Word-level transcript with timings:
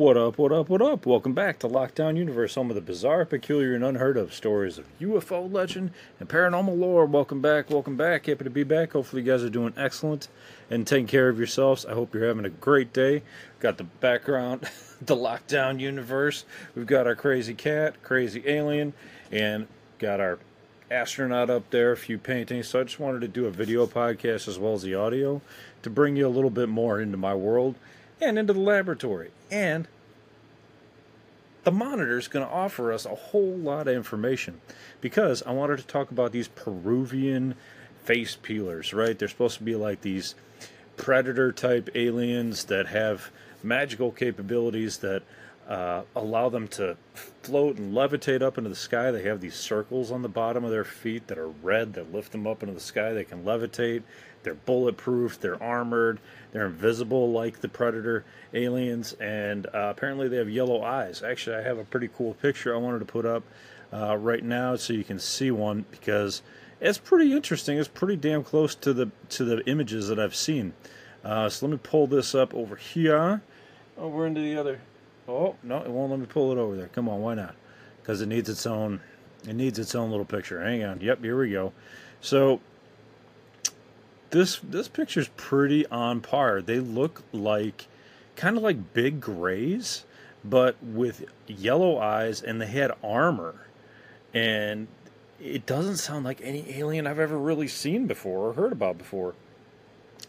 What 0.00 0.16
up, 0.16 0.38
what 0.38 0.50
up, 0.50 0.70
what 0.70 0.80
up? 0.80 1.04
Welcome 1.04 1.34
back 1.34 1.58
to 1.58 1.68
Lockdown 1.68 2.16
Universe, 2.16 2.54
home 2.54 2.70
of 2.70 2.74
the 2.74 2.80
bizarre, 2.80 3.26
peculiar, 3.26 3.74
and 3.74 3.84
unheard 3.84 4.16
of 4.16 4.32
stories 4.32 4.78
of 4.78 4.86
UFO 4.98 5.52
legend 5.52 5.90
and 6.18 6.26
paranormal 6.26 6.78
lore. 6.78 7.04
Welcome 7.04 7.42
back, 7.42 7.68
welcome 7.68 7.98
back. 7.98 8.24
Happy 8.24 8.44
to 8.44 8.48
be 8.48 8.62
back. 8.62 8.94
Hopefully, 8.94 9.20
you 9.20 9.30
guys 9.30 9.44
are 9.44 9.50
doing 9.50 9.74
excellent 9.76 10.28
and 10.70 10.86
taking 10.86 11.06
care 11.06 11.28
of 11.28 11.36
yourselves. 11.36 11.84
I 11.84 11.92
hope 11.92 12.14
you're 12.14 12.26
having 12.26 12.46
a 12.46 12.48
great 12.48 12.94
day. 12.94 13.22
Got 13.58 13.76
the 13.76 13.84
background, 13.84 14.62
the 15.02 15.14
Lockdown 15.14 15.80
Universe. 15.80 16.46
We've 16.74 16.86
got 16.86 17.06
our 17.06 17.14
crazy 17.14 17.52
cat, 17.52 18.02
crazy 18.02 18.42
alien, 18.46 18.94
and 19.30 19.66
got 19.98 20.18
our 20.18 20.38
astronaut 20.90 21.50
up 21.50 21.68
there, 21.68 21.92
a 21.92 21.96
few 21.98 22.16
paintings. 22.16 22.68
So 22.68 22.80
I 22.80 22.84
just 22.84 23.00
wanted 23.00 23.20
to 23.20 23.28
do 23.28 23.44
a 23.44 23.50
video 23.50 23.86
podcast 23.86 24.48
as 24.48 24.58
well 24.58 24.72
as 24.72 24.80
the 24.80 24.94
audio 24.94 25.42
to 25.82 25.90
bring 25.90 26.16
you 26.16 26.26
a 26.26 26.32
little 26.32 26.48
bit 26.48 26.70
more 26.70 27.02
into 27.02 27.18
my 27.18 27.34
world 27.34 27.74
and 28.20 28.38
into 28.38 28.52
the 28.52 28.60
laboratory. 28.60 29.30
And 29.50 29.88
the 31.64 31.72
monitor 31.72 32.18
is 32.18 32.28
going 32.28 32.46
to 32.46 32.52
offer 32.52 32.92
us 32.92 33.04
a 33.04 33.14
whole 33.14 33.56
lot 33.56 33.86
of 33.88 33.94
information 33.94 34.60
because 35.00 35.42
I 35.42 35.52
wanted 35.52 35.78
to 35.78 35.86
talk 35.86 36.10
about 36.10 36.32
these 36.32 36.48
Peruvian 36.48 37.54
face 38.04 38.36
peelers, 38.40 38.94
right? 38.94 39.18
They're 39.18 39.28
supposed 39.28 39.58
to 39.58 39.64
be 39.64 39.76
like 39.76 40.00
these 40.00 40.34
predator 40.96 41.52
type 41.52 41.90
aliens 41.94 42.64
that 42.64 42.86
have 42.86 43.30
magical 43.62 44.10
capabilities 44.10 44.98
that 44.98 45.22
uh, 45.70 46.02
allow 46.16 46.48
them 46.48 46.66
to 46.66 46.96
float 47.14 47.76
and 47.78 47.94
levitate 47.94 48.42
up 48.42 48.58
into 48.58 48.68
the 48.68 48.76
sky. 48.76 49.12
They 49.12 49.22
have 49.22 49.40
these 49.40 49.54
circles 49.54 50.10
on 50.10 50.20
the 50.20 50.28
bottom 50.28 50.64
of 50.64 50.72
their 50.72 50.84
feet 50.84 51.28
that 51.28 51.38
are 51.38 51.48
red 51.48 51.94
that 51.94 52.12
lift 52.12 52.32
them 52.32 52.44
up 52.44 52.64
into 52.64 52.74
the 52.74 52.80
sky. 52.80 53.12
They 53.12 53.22
can 53.22 53.44
levitate. 53.44 54.02
They're 54.42 54.54
bulletproof. 54.54 55.40
They're 55.40 55.62
armored. 55.62 56.18
They're 56.50 56.66
invisible 56.66 57.30
like 57.30 57.60
the 57.60 57.68
predator 57.68 58.24
aliens, 58.52 59.12
and 59.20 59.66
uh, 59.66 59.92
apparently 59.96 60.26
they 60.26 60.38
have 60.38 60.50
yellow 60.50 60.82
eyes. 60.82 61.22
Actually, 61.22 61.56
I 61.56 61.62
have 61.62 61.78
a 61.78 61.84
pretty 61.84 62.08
cool 62.08 62.34
picture 62.34 62.74
I 62.74 62.78
wanted 62.78 62.98
to 62.98 63.04
put 63.04 63.24
up 63.24 63.44
uh, 63.92 64.16
right 64.16 64.42
now 64.42 64.74
so 64.74 64.92
you 64.92 65.04
can 65.04 65.20
see 65.20 65.52
one 65.52 65.84
because 65.92 66.42
it's 66.80 66.98
pretty 66.98 67.32
interesting. 67.32 67.78
It's 67.78 67.86
pretty 67.86 68.16
damn 68.16 68.42
close 68.42 68.74
to 68.76 68.92
the 68.92 69.12
to 69.28 69.44
the 69.44 69.64
images 69.68 70.08
that 70.08 70.18
I've 70.18 70.34
seen. 70.34 70.72
Uh, 71.22 71.48
so 71.48 71.66
let 71.66 71.72
me 71.72 71.78
pull 71.80 72.08
this 72.08 72.34
up 72.34 72.52
over 72.54 72.74
here, 72.74 73.42
over 73.96 74.26
into 74.26 74.40
the 74.40 74.56
other 74.56 74.80
Oh 75.30 75.54
no, 75.62 75.78
it 75.78 75.88
won't 75.88 76.10
let 76.10 76.18
me 76.18 76.26
pull 76.26 76.50
it 76.50 76.58
over 76.58 76.76
there. 76.76 76.88
Come 76.88 77.08
on, 77.08 77.20
why 77.20 77.34
not? 77.34 77.54
Because 78.02 78.20
it 78.20 78.26
needs 78.26 78.48
its 78.48 78.66
own. 78.66 79.00
It 79.46 79.54
needs 79.54 79.78
its 79.78 79.94
own 79.94 80.10
little 80.10 80.24
picture. 80.26 80.62
Hang 80.62 80.82
on. 80.82 81.00
Yep, 81.00 81.22
here 81.22 81.38
we 81.38 81.50
go. 81.50 81.72
So 82.20 82.60
this 84.30 84.58
this 84.58 84.88
picture's 84.88 85.28
pretty 85.36 85.86
on 85.86 86.20
par. 86.20 86.60
They 86.62 86.80
look 86.80 87.22
like 87.32 87.86
kind 88.34 88.56
of 88.56 88.62
like 88.62 88.92
big 88.92 89.20
grays, 89.20 90.04
but 90.44 90.76
with 90.82 91.24
yellow 91.46 91.98
eyes, 91.98 92.42
and 92.42 92.60
they 92.60 92.66
had 92.66 92.92
armor. 93.02 93.66
And 94.34 94.88
it 95.40 95.64
doesn't 95.64 95.96
sound 95.96 96.24
like 96.24 96.40
any 96.42 96.76
alien 96.76 97.06
I've 97.06 97.18
ever 97.20 97.38
really 97.38 97.68
seen 97.68 98.06
before 98.06 98.48
or 98.48 98.52
heard 98.54 98.72
about 98.72 98.98
before. 98.98 99.34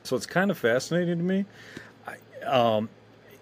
So 0.04 0.16
it's 0.16 0.26
kind 0.26 0.52
of 0.52 0.58
fascinating 0.58 1.18
to 1.18 1.24
me. 1.24 1.46
I, 2.08 2.46
um, 2.46 2.90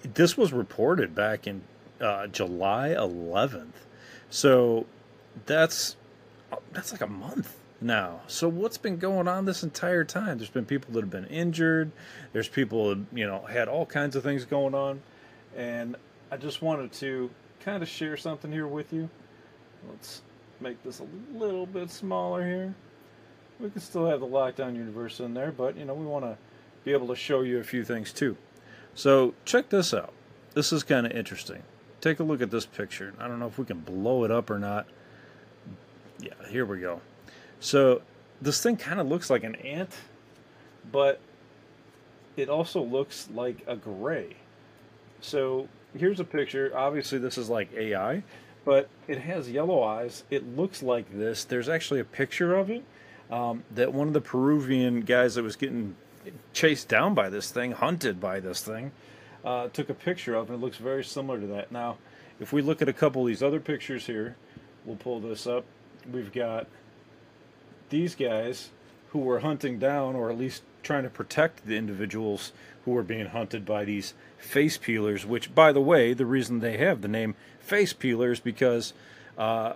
this 0.01 0.37
was 0.37 0.53
reported 0.53 1.13
back 1.13 1.47
in 1.47 1.61
uh, 1.99 2.27
July 2.27 2.89
11th, 2.89 3.73
so 4.29 4.85
that's 5.45 5.95
that's 6.71 6.91
like 6.91 7.01
a 7.01 7.07
month 7.07 7.57
now. 7.81 8.21
So 8.27 8.47
what's 8.47 8.77
been 8.77 8.97
going 8.97 9.27
on 9.27 9.45
this 9.45 9.63
entire 9.63 10.03
time? 10.03 10.37
There's 10.37 10.49
been 10.49 10.65
people 10.65 10.93
that 10.93 11.01
have 11.01 11.09
been 11.09 11.27
injured. 11.27 11.91
There's 12.33 12.47
people 12.47 12.89
that 12.89 13.05
you 13.13 13.27
know 13.27 13.41
had 13.41 13.67
all 13.67 13.85
kinds 13.85 14.15
of 14.15 14.23
things 14.23 14.45
going 14.45 14.73
on, 14.73 15.01
and 15.55 15.95
I 16.31 16.37
just 16.37 16.61
wanted 16.61 16.91
to 16.93 17.29
kind 17.59 17.83
of 17.83 17.89
share 17.89 18.17
something 18.17 18.51
here 18.51 18.67
with 18.67 18.93
you. 18.93 19.09
Let's 19.89 20.21
make 20.59 20.81
this 20.83 20.99
a 20.99 21.37
little 21.37 21.65
bit 21.65 21.89
smaller 21.89 22.45
here. 22.45 22.75
We 23.59 23.69
can 23.69 23.81
still 23.81 24.07
have 24.07 24.21
the 24.21 24.27
lockdown 24.27 24.75
universe 24.75 25.19
in 25.19 25.33
there, 25.33 25.51
but 25.51 25.77
you 25.77 25.85
know 25.85 25.93
we 25.93 26.05
want 26.05 26.25
to 26.25 26.37
be 26.83 26.93
able 26.93 27.07
to 27.07 27.15
show 27.15 27.41
you 27.41 27.59
a 27.59 27.63
few 27.63 27.83
things 27.83 28.13
too. 28.13 28.37
So 28.99 29.33
check 29.45 29.69
this 29.69 29.93
out. 29.93 30.11
This 30.55 30.73
is 30.73 30.83
kind 30.83 31.05
of 31.05 31.13
interesting. 31.13 31.63
Take 32.01 32.19
a 32.19 32.23
look 32.23 32.41
at 32.41 32.51
this 32.51 32.65
picture. 32.65 33.13
I 33.17 33.29
don't 33.29 33.39
know 33.39 33.47
if 33.47 33.57
we 33.57 33.63
can 33.63 33.79
blow 33.79 34.25
it 34.25 34.29
up 34.29 34.49
or 34.49 34.59
not. 34.59 34.87
Yeah, 36.19 36.33
here 36.49 36.65
we 36.65 36.81
go. 36.81 36.99
So 37.61 38.01
this 38.41 38.61
thing 38.61 38.75
kind 38.75 38.99
of 38.99 39.07
looks 39.07 39.29
like 39.29 39.45
an 39.45 39.55
ant, 39.55 39.95
but 40.91 41.21
it 42.35 42.49
also 42.49 42.83
looks 42.83 43.29
like 43.33 43.63
a 43.67 43.77
gray. 43.77 44.35
So 45.21 45.69
here's 45.97 46.19
a 46.19 46.25
picture. 46.25 46.69
Obviously, 46.75 47.19
this 47.19 47.37
is 47.37 47.49
like 47.49 47.71
AI, 47.71 48.21
but 48.65 48.89
it 49.07 49.21
has 49.21 49.49
yellow 49.49 49.81
eyes. 49.81 50.25
It 50.29 50.57
looks 50.57 50.83
like 50.83 51.09
this. 51.17 51.45
There's 51.45 51.69
actually 51.69 52.01
a 52.01 52.05
picture 52.05 52.53
of 52.53 52.69
it 52.69 52.83
um, 53.31 53.63
that 53.75 53.93
one 53.93 54.07
of 54.09 54.13
the 54.13 54.19
Peruvian 54.19 54.99
guys 55.03 55.35
that 55.35 55.43
was 55.43 55.55
getting 55.55 55.95
chased 56.53 56.87
down 56.87 57.13
by 57.13 57.29
this 57.29 57.51
thing, 57.51 57.71
hunted 57.71 58.19
by 58.19 58.39
this 58.39 58.61
thing, 58.61 58.91
uh, 59.43 59.67
took 59.69 59.89
a 59.89 59.93
picture 59.93 60.35
of, 60.35 60.49
and 60.49 60.59
it 60.59 60.63
looks 60.63 60.77
very 60.77 61.03
similar 61.03 61.39
to 61.39 61.47
that. 61.47 61.71
Now, 61.71 61.97
if 62.39 62.53
we 62.53 62.61
look 62.61 62.81
at 62.81 62.89
a 62.89 62.93
couple 62.93 63.21
of 63.21 63.27
these 63.27 63.43
other 63.43 63.59
pictures 63.59 64.05
here, 64.05 64.35
we'll 64.85 64.95
pull 64.95 65.19
this 65.19 65.45
up. 65.47 65.65
We've 66.11 66.31
got 66.31 66.67
these 67.89 68.15
guys 68.15 68.69
who 69.09 69.19
were 69.19 69.39
hunting 69.39 69.79
down, 69.79 70.15
or 70.15 70.29
at 70.29 70.37
least 70.37 70.63
trying 70.83 71.03
to 71.03 71.09
protect 71.09 71.65
the 71.65 71.75
individuals 71.75 72.51
who 72.85 72.91
were 72.91 73.03
being 73.03 73.27
hunted 73.27 73.65
by 73.65 73.83
these 73.83 74.13
face 74.37 74.77
peelers. 74.77 75.25
Which, 75.25 75.53
by 75.53 75.71
the 75.71 75.81
way, 75.81 76.13
the 76.13 76.25
reason 76.25 76.59
they 76.59 76.77
have 76.77 77.01
the 77.01 77.07
name 77.07 77.35
face 77.59 77.93
peelers 77.93 78.39
because 78.39 78.93
uh, 79.37 79.73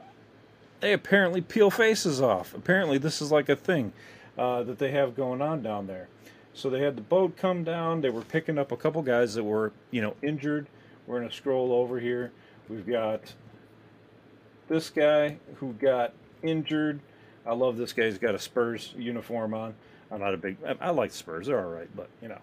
they 0.79 0.93
apparently 0.93 1.41
peel 1.41 1.71
faces 1.71 2.21
off. 2.21 2.53
Apparently, 2.53 2.97
this 2.97 3.21
is 3.21 3.31
like 3.31 3.49
a 3.49 3.55
thing 3.55 3.93
uh, 4.37 4.63
that 4.63 4.79
they 4.79 4.91
have 4.91 5.15
going 5.15 5.41
on 5.41 5.61
down 5.61 5.87
there. 5.87 6.07
So 6.53 6.69
they 6.69 6.81
had 6.81 6.95
the 6.95 7.01
boat 7.01 7.35
come 7.35 7.63
down. 7.63 8.01
They 8.01 8.09
were 8.09 8.21
picking 8.21 8.57
up 8.57 8.71
a 8.71 8.77
couple 8.77 9.01
guys 9.01 9.33
that 9.33 9.43
were, 9.43 9.73
you 9.91 10.01
know, 10.01 10.15
injured. 10.21 10.67
We're 11.07 11.19
going 11.19 11.29
to 11.29 11.35
scroll 11.35 11.71
over 11.73 11.99
here. 11.99 12.31
We've 12.69 12.85
got 12.85 13.33
this 14.67 14.89
guy 14.89 15.37
who 15.55 15.73
got 15.73 16.13
injured. 16.43 16.99
I 17.45 17.53
love 17.53 17.77
this 17.77 17.91
guy. 17.91 18.05
He's 18.05 18.19
got 18.19 18.35
a 18.35 18.39
Spurs 18.39 18.93
uniform 18.97 19.53
on. 19.53 19.73
I'm 20.11 20.19
not 20.19 20.33
a 20.33 20.37
big. 20.37 20.57
I, 20.65 20.75
I 20.79 20.89
like 20.91 21.11
Spurs. 21.11 21.47
They're 21.47 21.59
all 21.59 21.73
right, 21.73 21.89
but 21.95 22.07
you 22.21 22.27
know, 22.27 22.39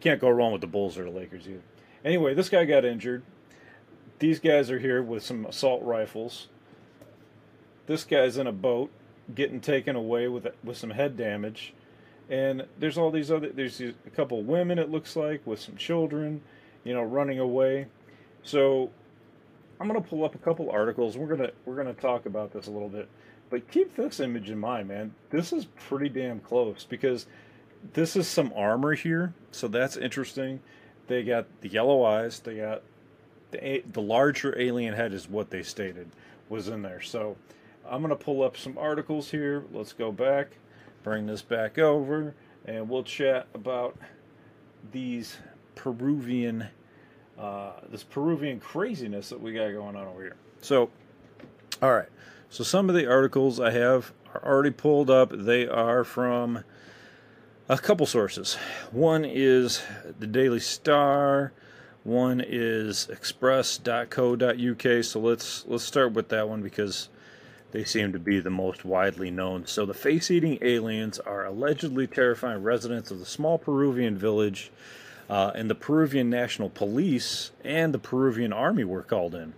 can't 0.00 0.20
go 0.20 0.28
wrong 0.28 0.52
with 0.52 0.60
the 0.60 0.66
Bulls 0.66 0.98
or 0.98 1.04
the 1.04 1.10
Lakers 1.10 1.48
either. 1.48 1.62
Anyway, 2.04 2.34
this 2.34 2.48
guy 2.48 2.64
got 2.64 2.84
injured. 2.84 3.22
These 4.18 4.40
guys 4.40 4.70
are 4.70 4.78
here 4.78 5.02
with 5.02 5.24
some 5.24 5.46
assault 5.46 5.82
rifles. 5.82 6.48
This 7.86 8.04
guy's 8.04 8.36
in 8.36 8.46
a 8.46 8.52
boat, 8.52 8.90
getting 9.34 9.60
taken 9.60 9.96
away 9.96 10.28
with 10.28 10.46
with 10.62 10.76
some 10.76 10.90
head 10.90 11.16
damage 11.16 11.72
and 12.30 12.66
there's 12.78 12.98
all 12.98 13.10
these 13.10 13.30
other 13.30 13.50
there's 13.50 13.80
a 13.80 13.92
couple 14.14 14.42
women 14.42 14.78
it 14.78 14.90
looks 14.90 15.16
like 15.16 15.46
with 15.46 15.60
some 15.60 15.76
children 15.76 16.40
you 16.84 16.94
know 16.94 17.02
running 17.02 17.38
away. 17.38 17.86
So 18.42 18.90
i'm 19.80 19.88
going 19.88 20.00
to 20.00 20.08
pull 20.08 20.24
up 20.24 20.34
a 20.34 20.38
couple 20.38 20.70
articles. 20.70 21.16
We're 21.16 21.26
going 21.28 21.40
to 21.40 21.52
we're 21.64 21.76
going 21.76 21.94
to 21.94 22.00
talk 22.00 22.26
about 22.26 22.52
this 22.52 22.66
a 22.66 22.70
little 22.70 22.88
bit. 22.88 23.08
But 23.50 23.70
keep 23.70 23.94
this 23.96 24.20
image 24.20 24.50
in 24.50 24.58
mind 24.58 24.88
man. 24.88 25.14
This 25.30 25.52
is 25.52 25.66
pretty 25.88 26.08
damn 26.08 26.40
close 26.40 26.84
because 26.84 27.26
this 27.94 28.16
is 28.16 28.28
some 28.28 28.52
armor 28.54 28.94
here. 28.94 29.34
So 29.50 29.68
that's 29.68 29.96
interesting. 29.96 30.60
They 31.08 31.24
got 31.24 31.46
the 31.60 31.68
yellow 31.68 32.04
eyes. 32.04 32.40
They 32.40 32.56
got 32.56 32.82
the 33.50 33.82
the 33.92 34.02
larger 34.02 34.58
alien 34.58 34.94
head 34.94 35.12
is 35.12 35.28
what 35.28 35.50
they 35.50 35.62
stated 35.62 36.08
was 36.48 36.68
in 36.68 36.82
there. 36.82 37.00
So 37.00 37.36
i'm 37.88 38.00
going 38.00 38.16
to 38.16 38.24
pull 38.24 38.42
up 38.42 38.56
some 38.56 38.78
articles 38.78 39.30
here. 39.30 39.64
Let's 39.72 39.92
go 39.92 40.12
back 40.12 40.52
bring 41.02 41.26
this 41.26 41.42
back 41.42 41.78
over 41.78 42.34
and 42.64 42.88
we'll 42.88 43.02
chat 43.02 43.46
about 43.54 43.96
these 44.92 45.36
Peruvian, 45.74 46.66
uh, 47.38 47.72
this 47.90 48.04
Peruvian 48.04 48.60
craziness 48.60 49.28
that 49.30 49.40
we 49.40 49.52
got 49.52 49.70
going 49.72 49.96
on 49.96 50.06
over 50.06 50.22
here. 50.22 50.36
So, 50.60 50.90
all 51.80 51.92
right. 51.92 52.08
So 52.50 52.62
some 52.64 52.88
of 52.88 52.94
the 52.94 53.06
articles 53.06 53.58
I 53.58 53.70
have 53.70 54.12
are 54.34 54.44
already 54.44 54.70
pulled 54.70 55.10
up. 55.10 55.30
They 55.32 55.66
are 55.66 56.04
from 56.04 56.64
a 57.68 57.78
couple 57.78 58.06
sources. 58.06 58.54
One 58.90 59.24
is 59.24 59.82
the 60.18 60.26
Daily 60.26 60.60
Star. 60.60 61.52
One 62.04 62.42
is 62.46 63.08
express.co.uk. 63.08 65.04
So 65.04 65.20
let's 65.20 65.64
let's 65.66 65.84
start 65.84 66.12
with 66.12 66.28
that 66.28 66.48
one 66.48 66.62
because 66.62 67.08
they 67.72 67.84
seem 67.84 68.12
to 68.12 68.18
be 68.18 68.38
the 68.38 68.50
most 68.50 68.84
widely 68.84 69.30
known. 69.30 69.66
So, 69.66 69.84
the 69.84 69.94
face 69.94 70.30
eating 70.30 70.58
aliens 70.62 71.18
are 71.18 71.44
allegedly 71.44 72.06
terrifying 72.06 72.62
residents 72.62 73.10
of 73.10 73.18
the 73.18 73.26
small 73.26 73.58
Peruvian 73.58 74.16
village, 74.16 74.70
uh, 75.28 75.52
and 75.54 75.68
the 75.68 75.74
Peruvian 75.74 76.30
National 76.30 76.68
Police 76.68 77.50
and 77.64 77.92
the 77.92 77.98
Peruvian 77.98 78.52
Army 78.52 78.84
were 78.84 79.02
called 79.02 79.34
in. 79.34 79.54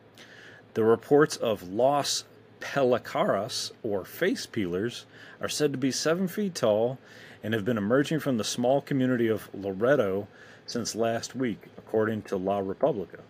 The 0.75 0.85
reports 0.85 1.37
of 1.37 1.69
Los 1.69 2.25
Pelacaras, 2.61 3.73
or 3.83 4.05
face 4.05 4.47
peelers, 4.47 5.05
are 5.41 5.49
said 5.49 5.73
to 5.73 5.79
be 5.79 5.91
seven 5.91 6.29
feet 6.29 6.55
tall 6.55 6.99
and 7.43 7.53
have 7.53 7.65
been 7.65 7.77
emerging 7.77 8.21
from 8.21 8.39
the 8.39 8.45
small 8.45 8.81
community 8.81 9.29
of 9.29 9.51
Loreto 9.53 10.29
since 10.67 10.95
last 10.95 11.37
week, 11.37 11.65
according 11.77 12.23
to 12.23 12.37
La 12.37 12.61
República. 12.61 13.21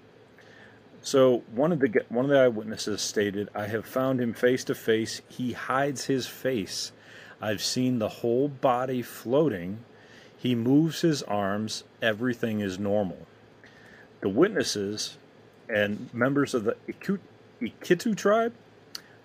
So 1.04 1.42
one 1.52 1.70
of 1.70 1.80
the 1.80 2.02
one 2.08 2.24
of 2.24 2.30
the 2.30 2.38
eyewitnesses 2.38 3.02
stated, 3.02 3.50
"I 3.54 3.66
have 3.66 3.84
found 3.84 4.22
him 4.22 4.32
face 4.32 4.64
to 4.64 4.74
face. 4.74 5.20
He 5.28 5.52
hides 5.52 6.06
his 6.06 6.26
face. 6.26 6.92
I've 7.42 7.62
seen 7.62 7.98
the 7.98 8.08
whole 8.08 8.48
body 8.48 9.02
floating. 9.02 9.84
He 10.34 10.54
moves 10.54 11.02
his 11.02 11.22
arms. 11.24 11.84
Everything 12.00 12.60
is 12.60 12.78
normal." 12.78 13.26
The 14.22 14.30
witnesses 14.30 15.18
and 15.68 16.08
members 16.14 16.54
of 16.54 16.64
the 16.64 16.76
Ikitu 17.60 18.16
tribe, 18.16 18.54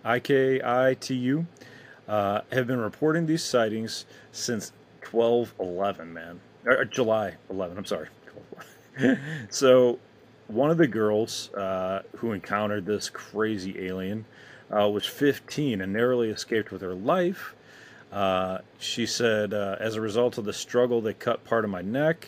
I 0.04 0.20
K 0.20 0.62
I 0.62 0.98
T 1.00 1.16
U, 1.16 1.48
uh, 2.10 2.42
have 2.52 2.68
been 2.68 2.82
reporting 2.82 3.26
these 3.26 3.44
sightings 3.44 4.06
since 4.34 4.74
1211, 5.02 6.14
man. 6.14 6.42
Or, 6.66 6.84
July 6.84 7.36
11, 7.50 7.78
I'm 7.78 7.86
sorry. 7.86 8.10
so, 9.50 9.98
one 10.50 10.72
of 10.72 10.78
the 10.78 10.88
girls 10.88 11.54
uh, 11.54 12.02
who 12.18 12.32
encountered 12.32 12.86
this 12.86 13.10
crazy 13.10 13.86
alien 13.86 14.26
uh, 14.76 14.90
was 14.90 15.06
15 15.06 15.80
and 15.80 15.94
narrowly 15.94 16.30
escaped 16.30 16.72
with 16.72 16.82
her 16.82 16.96
life. 16.96 17.56
Uh, 18.12 18.60
she 18.80 19.06
said, 19.06 19.54
uh, 19.54 19.76
as 19.80 19.96
a 19.96 20.02
result 20.02 20.40
of 20.40 20.46
the 20.46 20.54
struggle, 20.54 21.02
they 21.02 21.14
cut 21.14 21.44
part 21.46 21.64
of 21.64 21.70
my 21.70 21.84
neck. 21.84 22.28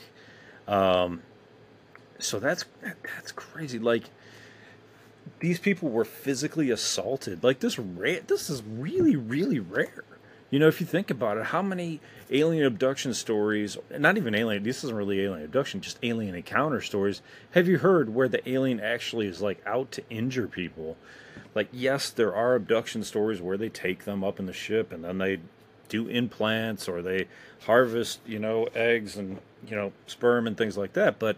Um, 0.67 1.23
so 2.19 2.39
that's 2.39 2.65
that's 3.15 3.31
crazy. 3.31 3.79
Like 3.79 4.03
these 5.39 5.59
people 5.59 5.89
were 5.89 6.05
physically 6.05 6.69
assaulted. 6.69 7.43
Like 7.43 7.59
this 7.59 7.79
rare. 7.79 8.21
This 8.21 8.51
is 8.51 8.61
really 8.61 9.15
really 9.15 9.59
rare. 9.59 10.03
You 10.51 10.59
know, 10.59 10.67
if 10.67 10.81
you 10.81 10.85
think 10.85 11.09
about 11.09 11.37
it, 11.37 11.45
how 11.45 11.61
many 11.61 12.01
alien 12.29 12.65
abduction 12.65 13.13
stories, 13.13 13.77
not 13.97 14.17
even 14.17 14.35
alien, 14.35 14.63
this 14.63 14.83
isn't 14.83 14.95
really 14.95 15.21
alien 15.21 15.45
abduction, 15.45 15.79
just 15.79 15.97
alien 16.03 16.35
encounter 16.35 16.81
stories, 16.81 17.21
have 17.51 17.69
you 17.69 17.77
heard 17.77 18.13
where 18.13 18.27
the 18.27 18.47
alien 18.47 18.81
actually 18.81 19.27
is 19.27 19.41
like 19.41 19.65
out 19.65 19.91
to 19.93 20.03
injure 20.09 20.47
people? 20.47 20.97
Like, 21.55 21.69
yes, 21.71 22.09
there 22.09 22.35
are 22.35 22.55
abduction 22.55 23.03
stories 23.03 23.41
where 23.41 23.57
they 23.57 23.69
take 23.69 24.03
them 24.03 24.23
up 24.25 24.39
in 24.39 24.45
the 24.45 24.53
ship 24.53 24.91
and 24.91 25.05
then 25.05 25.17
they 25.17 25.39
do 25.87 26.07
implants 26.09 26.87
or 26.87 27.01
they 27.01 27.27
harvest, 27.61 28.19
you 28.25 28.39
know, 28.39 28.67
eggs 28.75 29.15
and, 29.15 29.39
you 29.65 29.75
know, 29.75 29.93
sperm 30.05 30.47
and 30.47 30.57
things 30.57 30.77
like 30.77 30.93
that. 30.93 31.17
But 31.17 31.37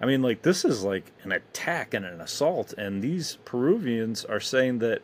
I 0.00 0.06
mean, 0.06 0.22
like 0.22 0.42
this 0.42 0.64
is 0.64 0.82
like 0.82 1.12
an 1.22 1.32
attack 1.32 1.94
and 1.94 2.04
an 2.04 2.20
assault, 2.20 2.72
and 2.74 3.02
these 3.02 3.38
Peruvians 3.44 4.24
are 4.24 4.40
saying 4.40 4.78
that 4.80 5.02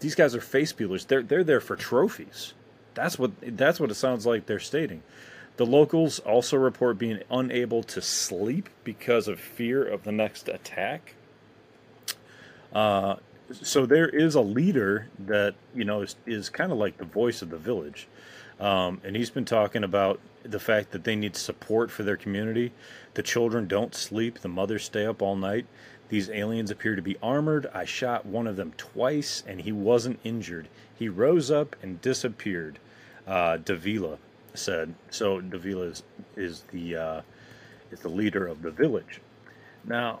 these 0.00 0.14
guys 0.14 0.34
are 0.34 0.40
face 0.40 0.72
peelers. 0.72 1.04
They're 1.04 1.22
they're 1.22 1.44
there 1.44 1.60
for 1.60 1.76
trophies. 1.76 2.54
That's 2.94 3.18
what 3.18 3.32
that's 3.56 3.80
what 3.80 3.90
it 3.90 3.94
sounds 3.94 4.26
like 4.26 4.46
they're 4.46 4.60
stating. 4.60 5.02
The 5.56 5.66
locals 5.66 6.18
also 6.20 6.56
report 6.56 6.98
being 6.98 7.20
unable 7.30 7.82
to 7.84 8.00
sleep 8.00 8.68
because 8.84 9.28
of 9.28 9.38
fear 9.38 9.84
of 9.84 10.04
the 10.04 10.12
next 10.12 10.48
attack. 10.48 11.14
Uh, 12.72 13.16
so 13.60 13.84
there 13.84 14.08
is 14.08 14.34
a 14.34 14.40
leader 14.40 15.08
that 15.18 15.54
you 15.74 15.84
know 15.84 16.02
is, 16.02 16.16
is 16.26 16.48
kind 16.48 16.72
of 16.72 16.78
like 16.78 16.96
the 16.96 17.04
voice 17.04 17.42
of 17.42 17.50
the 17.50 17.58
village, 17.58 18.08
um, 18.60 19.00
and 19.04 19.14
he's 19.14 19.30
been 19.30 19.44
talking 19.44 19.84
about 19.84 20.20
the 20.42 20.58
fact 20.58 20.90
that 20.92 21.04
they 21.04 21.16
need 21.16 21.36
support 21.36 21.90
for 21.90 22.02
their 22.02 22.16
community. 22.16 22.72
The 23.14 23.22
children 23.22 23.68
don't 23.68 23.94
sleep, 23.94 24.40
the 24.40 24.48
mothers 24.48 24.84
stay 24.84 25.04
up 25.04 25.20
all 25.20 25.36
night. 25.36 25.66
These 26.12 26.28
aliens 26.28 26.70
appear 26.70 26.94
to 26.94 27.00
be 27.00 27.16
armored. 27.22 27.70
I 27.72 27.86
shot 27.86 28.26
one 28.26 28.46
of 28.46 28.56
them 28.56 28.74
twice 28.76 29.42
and 29.46 29.62
he 29.62 29.72
wasn't 29.72 30.20
injured. 30.24 30.68
He 30.94 31.08
rose 31.08 31.50
up 31.50 31.74
and 31.82 32.02
disappeared, 32.02 32.78
uh, 33.26 33.56
Davila 33.56 34.18
said. 34.52 34.94
So 35.08 35.40
Davila 35.40 35.84
is, 35.84 36.02
is 36.36 36.64
the 36.70 36.96
uh, 36.96 37.20
is 37.90 38.00
the 38.00 38.10
leader 38.10 38.46
of 38.46 38.60
the 38.60 38.70
village. 38.70 39.22
Now, 39.86 40.20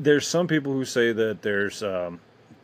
there's 0.00 0.26
some 0.26 0.46
people 0.46 0.72
who 0.72 0.86
say 0.86 1.12
that 1.12 1.42
there's 1.42 1.82
um, 1.82 2.20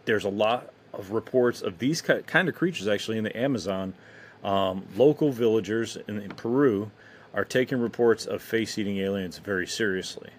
there's 0.07 0.25
a 0.25 0.31
lot 0.31 0.73
of 0.95 1.11
reports 1.11 1.61
of 1.61 1.79
these 1.79 2.01
kind 2.01 2.49
of 2.49 2.55
creatures 2.55 2.89
actually 2.89 3.19
in 3.19 3.25
the 3.25 3.37
Amazon. 3.37 3.95
Um, 4.43 4.87
local 4.97 5.33
villagers 5.33 5.99
in, 6.09 6.21
in, 6.21 6.31
Peru 6.31 6.91
are 7.35 7.45
taking 7.45 7.79
reports 7.79 8.27
of 8.27 8.41
face 8.41 8.79
eating 8.79 8.99
aliens 8.99 9.39
very 9.39 9.67
seriously. 9.67 10.31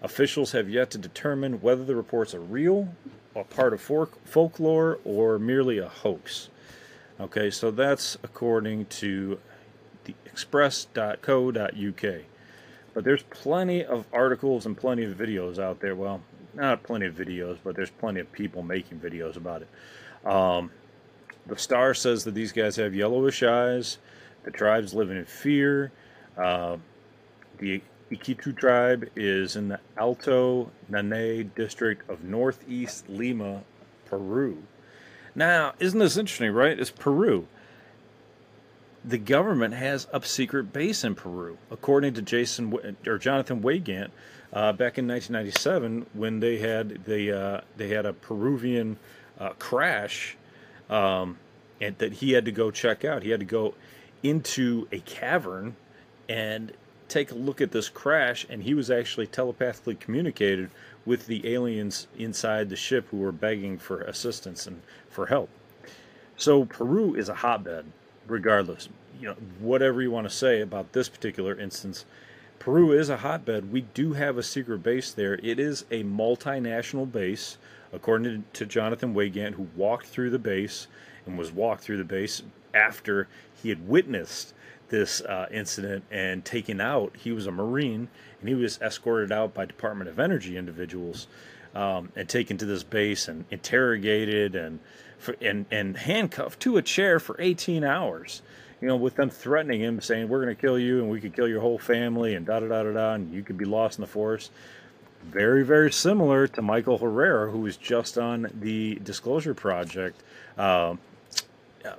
Officials 0.00 0.52
have 0.52 0.70
yet 0.70 0.90
to 0.92 0.98
determine 0.98 1.60
whether 1.60 1.84
the 1.84 1.96
reports 1.96 2.34
are 2.34 2.40
real, 2.40 2.88
a 3.34 3.44
part 3.44 3.72
of 3.72 3.80
folklore, 3.80 5.00
or 5.04 5.38
merely 5.38 5.78
a 5.78 5.88
hoax. 5.88 6.50
Okay, 7.20 7.50
so 7.50 7.70
that's 7.70 8.16
according 8.22 8.86
to 8.86 9.40
the 10.04 10.14
express.co.uk. 10.24 12.14
But 12.94 13.04
there's 13.04 13.22
plenty 13.24 13.84
of 13.84 14.06
articles 14.12 14.66
and 14.66 14.76
plenty 14.76 15.04
of 15.04 15.14
videos 15.14 15.58
out 15.58 15.80
there. 15.80 15.96
Well, 15.96 16.20
not 16.54 16.82
plenty 16.82 17.06
of 17.06 17.14
videos, 17.14 17.58
but 17.62 17.76
there's 17.76 17.90
plenty 17.90 18.20
of 18.20 18.30
people 18.32 18.62
making 18.62 19.00
videos 19.00 19.36
about 19.36 19.62
it. 19.62 20.28
Um, 20.28 20.70
the 21.46 21.56
Star 21.56 21.94
says 21.94 22.24
that 22.24 22.34
these 22.34 22.52
guys 22.52 22.76
have 22.76 22.94
yellowish 22.94 23.42
eyes. 23.42 23.98
The 24.44 24.50
tribe's 24.50 24.94
living 24.94 25.16
in 25.16 25.24
fear. 25.24 25.92
Uh, 26.36 26.76
the 27.58 27.82
Ikitu 28.10 28.56
tribe 28.56 29.08
is 29.16 29.56
in 29.56 29.68
the 29.68 29.80
Alto 29.96 30.70
Nanay 30.90 31.54
district 31.54 32.08
of 32.08 32.24
northeast 32.24 33.08
Lima, 33.08 33.62
Peru. 34.06 34.62
Now, 35.34 35.74
isn't 35.78 35.98
this 35.98 36.16
interesting, 36.16 36.52
right? 36.52 36.78
It's 36.78 36.90
Peru. 36.90 37.46
The 39.04 39.18
government 39.18 39.74
has 39.74 40.06
a 40.12 40.22
secret 40.22 40.72
base 40.72 41.04
in 41.04 41.14
Peru, 41.14 41.58
according 41.70 42.14
to 42.14 42.22
Jason 42.22 42.74
or 43.06 43.18
Jonathan 43.18 43.62
Weygandt, 43.62 44.10
uh, 44.52 44.72
back 44.72 44.98
in 44.98 45.06
1997 45.06 46.06
when 46.14 46.40
they 46.40 46.58
had 46.58 47.04
the 47.04 47.38
uh, 47.38 47.60
they 47.76 47.88
had 47.88 48.06
a 48.06 48.12
Peruvian 48.12 48.98
uh, 49.38 49.50
crash, 49.58 50.36
um, 50.88 51.38
and 51.80 51.96
that 51.98 52.14
he 52.14 52.32
had 52.32 52.44
to 52.44 52.52
go 52.52 52.70
check 52.70 53.04
out. 53.04 53.22
He 53.22 53.30
had 53.30 53.40
to 53.40 53.46
go 53.46 53.74
into 54.22 54.88
a 54.90 54.98
cavern 55.00 55.76
and 56.28 56.72
take 57.08 57.30
a 57.30 57.34
look 57.34 57.60
at 57.60 57.72
this 57.72 57.88
crash, 57.88 58.46
and 58.48 58.62
he 58.62 58.74
was 58.74 58.90
actually 58.90 59.26
telepathically 59.26 59.94
communicated 59.94 60.70
with 61.06 61.26
the 61.26 61.52
aliens 61.52 62.06
inside 62.18 62.68
the 62.68 62.76
ship 62.76 63.08
who 63.10 63.16
were 63.16 63.32
begging 63.32 63.78
for 63.78 64.02
assistance 64.02 64.66
and 64.66 64.82
for 65.08 65.26
help. 65.26 65.48
So 66.36 66.64
Peru 66.66 67.14
is 67.14 67.28
a 67.28 67.34
hotbed, 67.34 67.86
regardless. 68.26 68.88
You 69.20 69.28
know, 69.28 69.36
whatever 69.58 70.02
you 70.02 70.10
want 70.10 70.28
to 70.28 70.34
say 70.34 70.60
about 70.60 70.92
this 70.92 71.08
particular 71.08 71.58
instance, 71.58 72.04
Peru 72.58 72.92
is 72.92 73.08
a 73.08 73.18
hotbed. 73.18 73.72
We 73.72 73.82
do 73.82 74.14
have 74.14 74.36
a 74.36 74.42
secret 74.42 74.82
base 74.82 75.12
there. 75.12 75.34
It 75.42 75.60
is 75.60 75.84
a 75.90 76.02
multinational 76.02 77.10
base, 77.10 77.56
according 77.92 78.44
to 78.52 78.66
Jonathan 78.66 79.14
Weygandt, 79.14 79.54
who 79.54 79.68
walked 79.76 80.06
through 80.06 80.30
the 80.30 80.38
base 80.38 80.88
and 81.24 81.38
was 81.38 81.52
walked 81.52 81.82
through 81.82 81.98
the 81.98 82.04
base 82.04 82.42
after 82.74 83.28
he 83.62 83.68
had 83.68 83.88
witnessed 83.88 84.54
this 84.88 85.20
uh, 85.20 85.46
incident 85.50 86.04
and 86.10 86.44
taken 86.44 86.80
out. 86.80 87.16
He 87.16 87.32
was 87.32 87.46
a 87.46 87.52
Marine 87.52 88.08
and 88.40 88.48
he 88.48 88.54
was 88.54 88.80
escorted 88.80 89.30
out 89.30 89.54
by 89.54 89.66
Department 89.66 90.08
of 90.08 90.18
Energy 90.18 90.56
individuals 90.56 91.26
um, 91.74 92.10
and 92.16 92.28
taken 92.28 92.56
to 92.58 92.66
this 92.66 92.82
base 92.82 93.28
and 93.28 93.44
interrogated 93.50 94.56
and 94.56 94.80
for, 95.18 95.36
and 95.40 95.66
and 95.70 95.96
handcuffed 95.96 96.60
to 96.60 96.76
a 96.76 96.82
chair 96.82 97.20
for 97.20 97.36
18 97.38 97.84
hours 97.84 98.42
you 98.80 98.88
know, 98.88 98.96
with 98.96 99.16
them 99.16 99.30
threatening 99.30 99.80
him, 99.80 100.00
saying, 100.00 100.28
We're 100.28 100.42
going 100.42 100.54
to 100.54 100.60
kill 100.60 100.78
you 100.78 101.00
and 101.00 101.10
we 101.10 101.20
could 101.20 101.34
kill 101.34 101.48
your 101.48 101.60
whole 101.60 101.78
family 101.78 102.34
and 102.34 102.46
da 102.46 102.60
da 102.60 102.68
da 102.68 102.82
da 102.84 102.92
da, 102.92 103.14
and 103.14 103.32
you 103.32 103.42
could 103.42 103.58
be 103.58 103.64
lost 103.64 103.98
in 103.98 104.02
the 104.02 104.08
forest. 104.08 104.50
Very, 105.24 105.64
very 105.64 105.90
similar 105.90 106.46
to 106.46 106.62
Michael 106.62 106.98
Herrera, 106.98 107.50
who 107.50 107.58
was 107.58 107.76
just 107.76 108.18
on 108.18 108.48
the 108.60 108.96
Disclosure 108.96 109.52
Project 109.52 110.22
uh, 110.56 110.94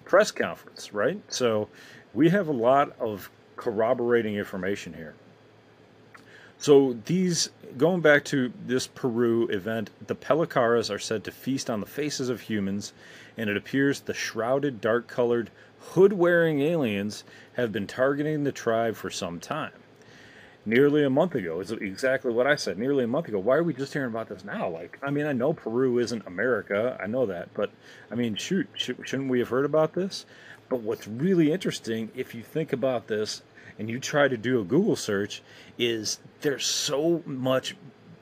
press 0.06 0.32
conference, 0.32 0.94
right? 0.94 1.20
So 1.28 1.68
we 2.14 2.30
have 2.30 2.48
a 2.48 2.54
lot 2.54 2.98
of 3.00 3.30
corroborating 3.56 4.36
information 4.36 4.94
here. 4.94 5.16
So 6.62 6.98
these 7.06 7.50
going 7.78 8.02
back 8.02 8.26
to 8.26 8.52
this 8.66 8.86
Peru 8.86 9.48
event, 9.48 9.92
the 10.06 10.16
Pelicaras 10.16 10.94
are 10.94 11.00
said 11.00 11.24
to 11.24 11.32
feast 11.32 11.70
on 11.70 11.80
the 11.80 11.86
faces 11.86 12.28
of 12.28 12.42
humans, 12.42 12.92
and 13.38 13.50
it 13.50 13.56
appears 13.56 14.02
the 14.02 14.14
shrouded, 14.14 14.82
dark-colored 14.82 15.52
hood 15.80 16.12
wearing 16.12 16.62
aliens 16.62 17.24
have 17.54 17.72
been 17.72 17.88
targeting 17.88 18.44
the 18.44 18.52
tribe 18.52 18.96
for 18.96 19.10
some 19.10 19.40
time. 19.40 19.72
nearly 20.66 21.04
a 21.04 21.10
month 21.10 21.36
ago. 21.36 21.60
is 21.60 21.72
exactly 21.72 22.32
what 22.32 22.48
I 22.48 22.56
said 22.56 22.78
nearly 22.78 23.04
a 23.04 23.08
month 23.08 23.28
ago. 23.28 23.40
Why 23.40 23.56
are 23.56 23.64
we 23.64 23.74
just 23.74 23.94
hearing 23.94 24.10
about 24.10 24.30
this 24.30 24.44
now? 24.44 24.70
Like, 24.70 25.00
I 25.02 25.10
mean, 25.10 25.26
I 25.26 25.34
know 25.34 25.54
Peru 25.54 26.00
isn't 26.00 26.28
America, 26.28 26.98
I 27.02 27.08
know 27.08 27.26
that, 27.26 27.54
but 27.54 27.72
I 28.12 28.16
mean, 28.16 28.36
shoot, 28.36 28.68
shouldn't 28.76 29.30
we 29.30 29.40
have 29.40 29.50
heard 29.50 29.66
about 29.66 29.94
this? 29.94 30.26
But 30.70 30.82
what's 30.82 31.08
really 31.08 31.52
interesting, 31.52 32.12
if 32.16 32.36
you 32.36 32.44
think 32.44 32.72
about 32.72 33.08
this 33.08 33.42
and 33.78 33.90
you 33.90 34.00
try 34.00 34.28
to 34.28 34.38
do 34.38 34.62
a 34.62 34.64
Google 34.64 34.96
search, 34.96 35.42
is 35.78 36.20
there's 36.42 36.66
so 36.66 37.24
much 37.26 37.76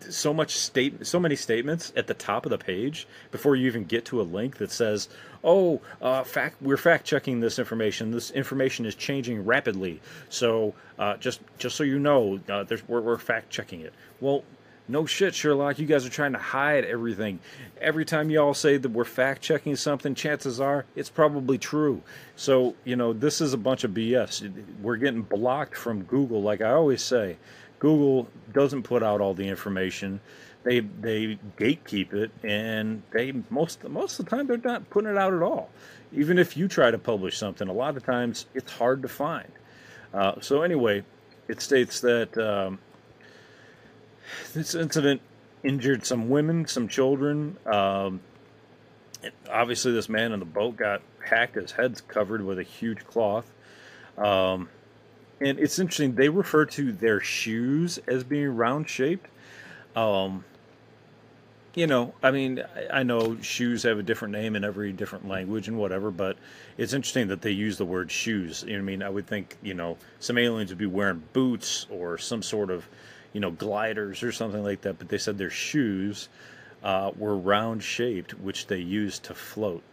so 0.10 0.34
much 0.34 0.56
state 0.56 1.06
so 1.06 1.20
many 1.20 1.36
statements 1.36 1.92
at 1.96 2.08
the 2.08 2.14
top 2.14 2.46
of 2.46 2.50
the 2.50 2.58
page 2.58 3.08
before 3.32 3.56
you 3.56 3.68
even 3.68 3.84
get 3.84 4.06
to 4.06 4.22
a 4.22 4.24
link 4.24 4.58
that 4.58 4.72
says 4.72 5.10
oh 5.44 5.82
uh, 6.02 6.24
fact 6.24 6.62
we're 6.62 6.78
fact 6.78 7.06
checking 7.06 7.40
this 7.40 7.60
information. 7.60 8.12
This 8.12 8.32
information 8.32 8.86
is 8.86 8.96
changing 8.96 9.46
rapidly. 9.46 10.02
So 10.30 10.76
uh, 11.00 11.18
just 11.18 11.42
just 11.58 11.76
so 11.76 11.84
you 11.84 12.00
know 12.00 12.40
uh, 12.50 12.66
we're, 12.88 13.02
we're 13.02 13.18
fact 13.18 13.50
checking 13.50 13.82
it. 13.82 13.94
Well 14.20 14.44
no 14.90 15.06
shit 15.06 15.36
sherlock. 15.36 15.80
You 15.80 15.86
guys 15.86 16.06
are 16.06 16.10
trying 16.10 16.32
to 16.32 16.40
hide 16.40 16.86
everything. 16.86 17.40
Every 17.82 18.06
time 18.06 18.30
y'all 18.30 18.54
say 18.54 18.78
that 18.78 18.90
we're 18.90 19.04
fact 19.04 19.42
checking 19.42 19.76
something 19.76 20.16
chances 20.16 20.62
are 20.62 20.86
it's 20.96 21.10
probably 21.10 21.58
true. 21.58 22.02
So 22.36 22.76
you 22.84 22.96
know 22.96 23.14
this 23.14 23.42
is 23.42 23.54
a 23.54 23.58
bunch 23.58 23.84
of 23.84 23.92
bs 23.92 24.52
we're 24.82 24.98
getting 24.98 25.22
blocked 25.22 25.76
from 25.76 26.04
google 26.04 26.42
like 26.42 26.62
i 26.62 26.72
always 26.72 27.02
say 27.02 27.38
Google 27.80 28.28
doesn't 28.54 28.84
put 28.84 29.04
out 29.04 29.22
all 29.22 29.34
the 29.34 29.48
information. 29.48 30.20
They 30.64 30.80
they 30.80 31.38
gatekeep 31.58 32.14
it, 32.14 32.32
and 32.44 33.04
they 33.12 33.34
most 33.50 33.84
most 33.88 34.20
of 34.20 34.26
the 34.26 34.36
time 34.36 34.48
they're 34.48 34.58
not 34.58 34.90
putting 34.90 35.12
it 35.12 35.18
out 35.18 35.34
at 35.34 35.42
all. 35.42 35.70
Even 36.12 36.40
if 36.40 36.58
you 36.58 36.68
try 36.68 36.92
to 36.92 36.98
publish 36.98 37.38
something, 37.38 37.68
a 37.68 37.74
lot 37.74 37.96
of 37.96 38.06
times 38.06 38.46
it's 38.54 38.72
hard 38.72 39.02
to 39.04 39.08
find. 39.08 39.52
Uh, 40.14 40.34
so 40.42 40.62
anyway, 40.62 41.04
it 41.48 41.62
states 41.62 42.02
that 42.02 42.38
um, 42.38 42.80
this 44.54 44.74
incident 44.74 45.22
injured 45.64 46.06
some 46.06 46.30
women, 46.30 46.66
some 46.66 46.88
children. 46.88 47.58
Um, 47.66 48.22
obviously, 49.50 49.92
this 49.92 50.10
man 50.10 50.32
in 50.32 50.40
the 50.40 50.46
boat 50.46 50.78
got 50.78 51.02
hacked. 51.24 51.56
His 51.56 51.72
head's 51.72 52.02
covered 52.02 52.44
with 52.44 52.60
a 52.60 52.64
huge 52.64 53.06
cloth. 53.06 53.50
Um, 54.18 54.70
and 55.40 55.60
it's 55.60 55.80
interesting 55.80 56.16
they 56.16 56.30
refer 56.30 56.66
to 56.66 56.92
their 56.92 57.20
shoes 57.20 58.00
as 58.08 58.24
being 58.24 58.56
round 58.56 58.90
shaped. 58.90 59.28
Um 59.96 60.44
you 61.78 61.86
know 61.86 62.12
i 62.24 62.32
mean 62.32 62.64
I, 62.92 63.04
know 63.04 63.40
shoes 63.42 63.84
have 63.84 64.00
a 64.00 64.04
different 64.04 64.32
name 64.32 64.56
in 64.56 64.64
every 64.64 64.92
different 64.92 65.28
language 65.28 65.68
and 65.68 65.78
whatever 65.78 66.10
but 66.10 66.36
it's 66.76 66.92
interesting 66.92 67.28
that 67.28 67.44
they 67.44 67.52
use 67.52 67.78
the 67.78 67.86
word 67.86 68.10
shoes. 68.12 68.64
You 68.68 68.74
know 68.74 68.80
i 68.80 68.82
mean 68.82 69.04
i 69.04 69.10
would 69.10 69.28
think 69.28 69.58
you 69.62 69.76
know 69.76 69.96
some 70.20 70.40
aliens 70.40 70.72
would 70.72 70.80
be 70.80 70.88
wearing 70.88 71.22
boots 71.34 71.86
or 71.92 72.18
some 72.18 72.42
sort 72.42 72.72
of 72.72 72.88
you 73.32 73.40
know 73.40 73.52
gliders 73.52 74.24
or 74.24 74.32
something 74.32 74.64
like 74.64 74.82
that 74.82 74.98
but 74.98 75.10
they 75.10 75.20
said 75.20 75.38
their 75.38 75.52
shoes 75.52 76.30
uh, 76.84 77.12
were 77.16 77.38
round 77.38 77.84
shaped 77.84 78.32
which 78.40 78.68
they 78.68 78.80
used 78.80 79.24
to 79.24 79.34
float. 79.36 79.84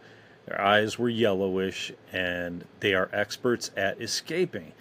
Their 0.47 0.61
eyes 0.61 0.97
were 0.97 1.09
yellowish 1.09 1.91
and 2.11 2.65
they 2.79 2.95
are 2.95 3.09
experts 3.13 3.69
at 3.77 4.01
escaping 4.01 4.71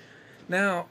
now, 0.49 0.87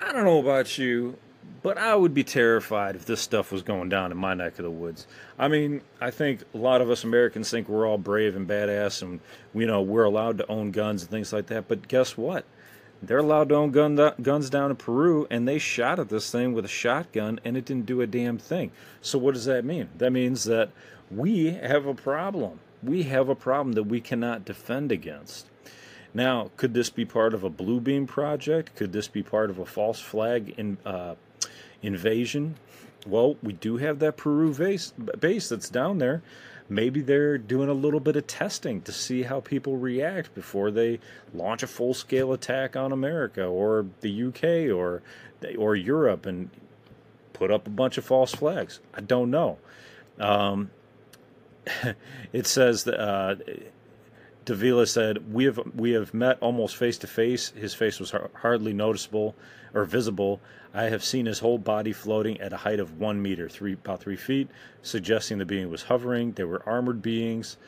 I 0.00 0.12
don't 0.12 0.24
know 0.24 0.38
about 0.38 0.78
you, 0.78 1.16
but 1.62 1.78
I 1.78 1.94
would 1.94 2.14
be 2.14 2.24
terrified 2.24 2.94
if 2.94 3.04
this 3.04 3.20
stuff 3.20 3.50
was 3.50 3.62
going 3.62 3.88
down 3.88 4.12
in 4.12 4.18
my 4.18 4.34
neck 4.34 4.58
of 4.58 4.64
the 4.64 4.70
woods. 4.70 5.06
I 5.38 5.48
mean, 5.48 5.82
I 6.00 6.10
think 6.10 6.42
a 6.54 6.58
lot 6.58 6.80
of 6.80 6.90
us 6.90 7.04
Americans 7.04 7.50
think 7.50 7.68
we're 7.68 7.86
all 7.86 7.98
brave 7.98 8.36
and 8.36 8.48
badass, 8.48 9.02
and 9.02 9.20
you 9.54 9.66
know 9.66 9.82
we're 9.82 10.04
allowed 10.04 10.38
to 10.38 10.46
own 10.48 10.70
guns 10.70 11.02
and 11.02 11.10
things 11.10 11.32
like 11.32 11.46
that. 11.46 11.68
But 11.68 11.88
guess 11.88 12.16
what? 12.16 12.44
They're 13.02 13.18
allowed 13.18 13.48
to 13.50 13.54
own 13.54 13.70
gun, 13.70 13.98
uh, 13.98 14.14
guns 14.20 14.50
down 14.50 14.70
in 14.70 14.76
Peru, 14.76 15.26
and 15.30 15.46
they 15.46 15.58
shot 15.58 15.98
at 16.00 16.08
this 16.08 16.30
thing 16.30 16.52
with 16.52 16.64
a 16.64 16.68
shotgun, 16.68 17.38
and 17.44 17.56
it 17.56 17.64
didn't 17.64 17.86
do 17.86 18.00
a 18.00 18.06
damn 18.06 18.38
thing. 18.38 18.72
So 19.00 19.18
what 19.18 19.34
does 19.34 19.44
that 19.44 19.64
mean? 19.64 19.88
That 19.98 20.10
means 20.10 20.44
that 20.44 20.70
we 21.10 21.52
have 21.52 21.86
a 21.86 21.94
problem. 21.94 22.60
We 22.82 23.04
have 23.04 23.28
a 23.28 23.34
problem 23.34 23.72
that 23.74 23.84
we 23.84 24.00
cannot 24.00 24.44
defend 24.44 24.90
against. 24.90 25.46
Now, 26.14 26.50
could 26.56 26.74
this 26.74 26.90
be 26.90 27.04
part 27.04 27.34
of 27.34 27.44
a 27.44 27.50
blue 27.50 27.80
beam 27.80 28.06
project? 28.06 28.74
Could 28.74 28.92
this 28.92 29.08
be 29.08 29.22
part 29.22 29.50
of 29.50 29.58
a 29.58 29.66
false 29.66 30.00
flag 30.00 30.54
in, 30.56 30.78
uh, 30.84 31.14
invasion? 31.82 32.56
Well, 33.06 33.36
we 33.42 33.52
do 33.52 33.76
have 33.76 33.98
that 34.00 34.16
Peru 34.16 34.54
base, 34.54 34.92
base 35.20 35.48
that's 35.48 35.68
down 35.68 35.98
there. 35.98 36.22
Maybe 36.68 37.00
they're 37.00 37.38
doing 37.38 37.68
a 37.68 37.74
little 37.74 38.00
bit 38.00 38.16
of 38.16 38.26
testing 38.26 38.82
to 38.82 38.92
see 38.92 39.22
how 39.22 39.40
people 39.40 39.78
react 39.78 40.34
before 40.34 40.70
they 40.70 41.00
launch 41.32 41.62
a 41.62 41.66
full 41.66 41.94
scale 41.94 42.32
attack 42.32 42.76
on 42.76 42.92
America 42.92 43.44
or 43.44 43.86
the 44.00 44.24
UK 44.24 44.76
or 44.76 45.02
or 45.56 45.76
Europe 45.76 46.26
and 46.26 46.50
put 47.32 47.50
up 47.50 47.66
a 47.66 47.70
bunch 47.70 47.96
of 47.96 48.04
false 48.04 48.34
flags. 48.34 48.80
I 48.92 49.00
don't 49.00 49.30
know. 49.30 49.56
Um, 50.18 50.70
it 52.32 52.46
says 52.46 52.84
that. 52.84 53.00
Uh, 53.00 53.36
Davila 54.48 54.86
said, 54.86 55.30
"We 55.30 55.44
have 55.44 55.60
we 55.74 55.90
have 55.90 56.14
met 56.14 56.38
almost 56.40 56.74
face 56.74 56.96
to 56.98 57.06
face. 57.06 57.50
His 57.50 57.74
face 57.74 58.00
was 58.00 58.14
hardly 58.36 58.72
noticeable 58.72 59.36
or 59.74 59.84
visible. 59.84 60.40
I 60.72 60.84
have 60.84 61.04
seen 61.04 61.26
his 61.26 61.40
whole 61.40 61.58
body 61.58 61.92
floating 61.92 62.40
at 62.40 62.54
a 62.54 62.56
height 62.56 62.80
of 62.80 62.98
one 62.98 63.20
meter, 63.20 63.50
three 63.50 63.74
about 63.74 64.00
three 64.00 64.16
feet, 64.16 64.48
suggesting 64.80 65.36
the 65.36 65.44
being 65.44 65.68
was 65.68 65.82
hovering. 65.82 66.32
They 66.32 66.44
were 66.44 66.62
armored 66.64 67.02
beings. 67.02 67.58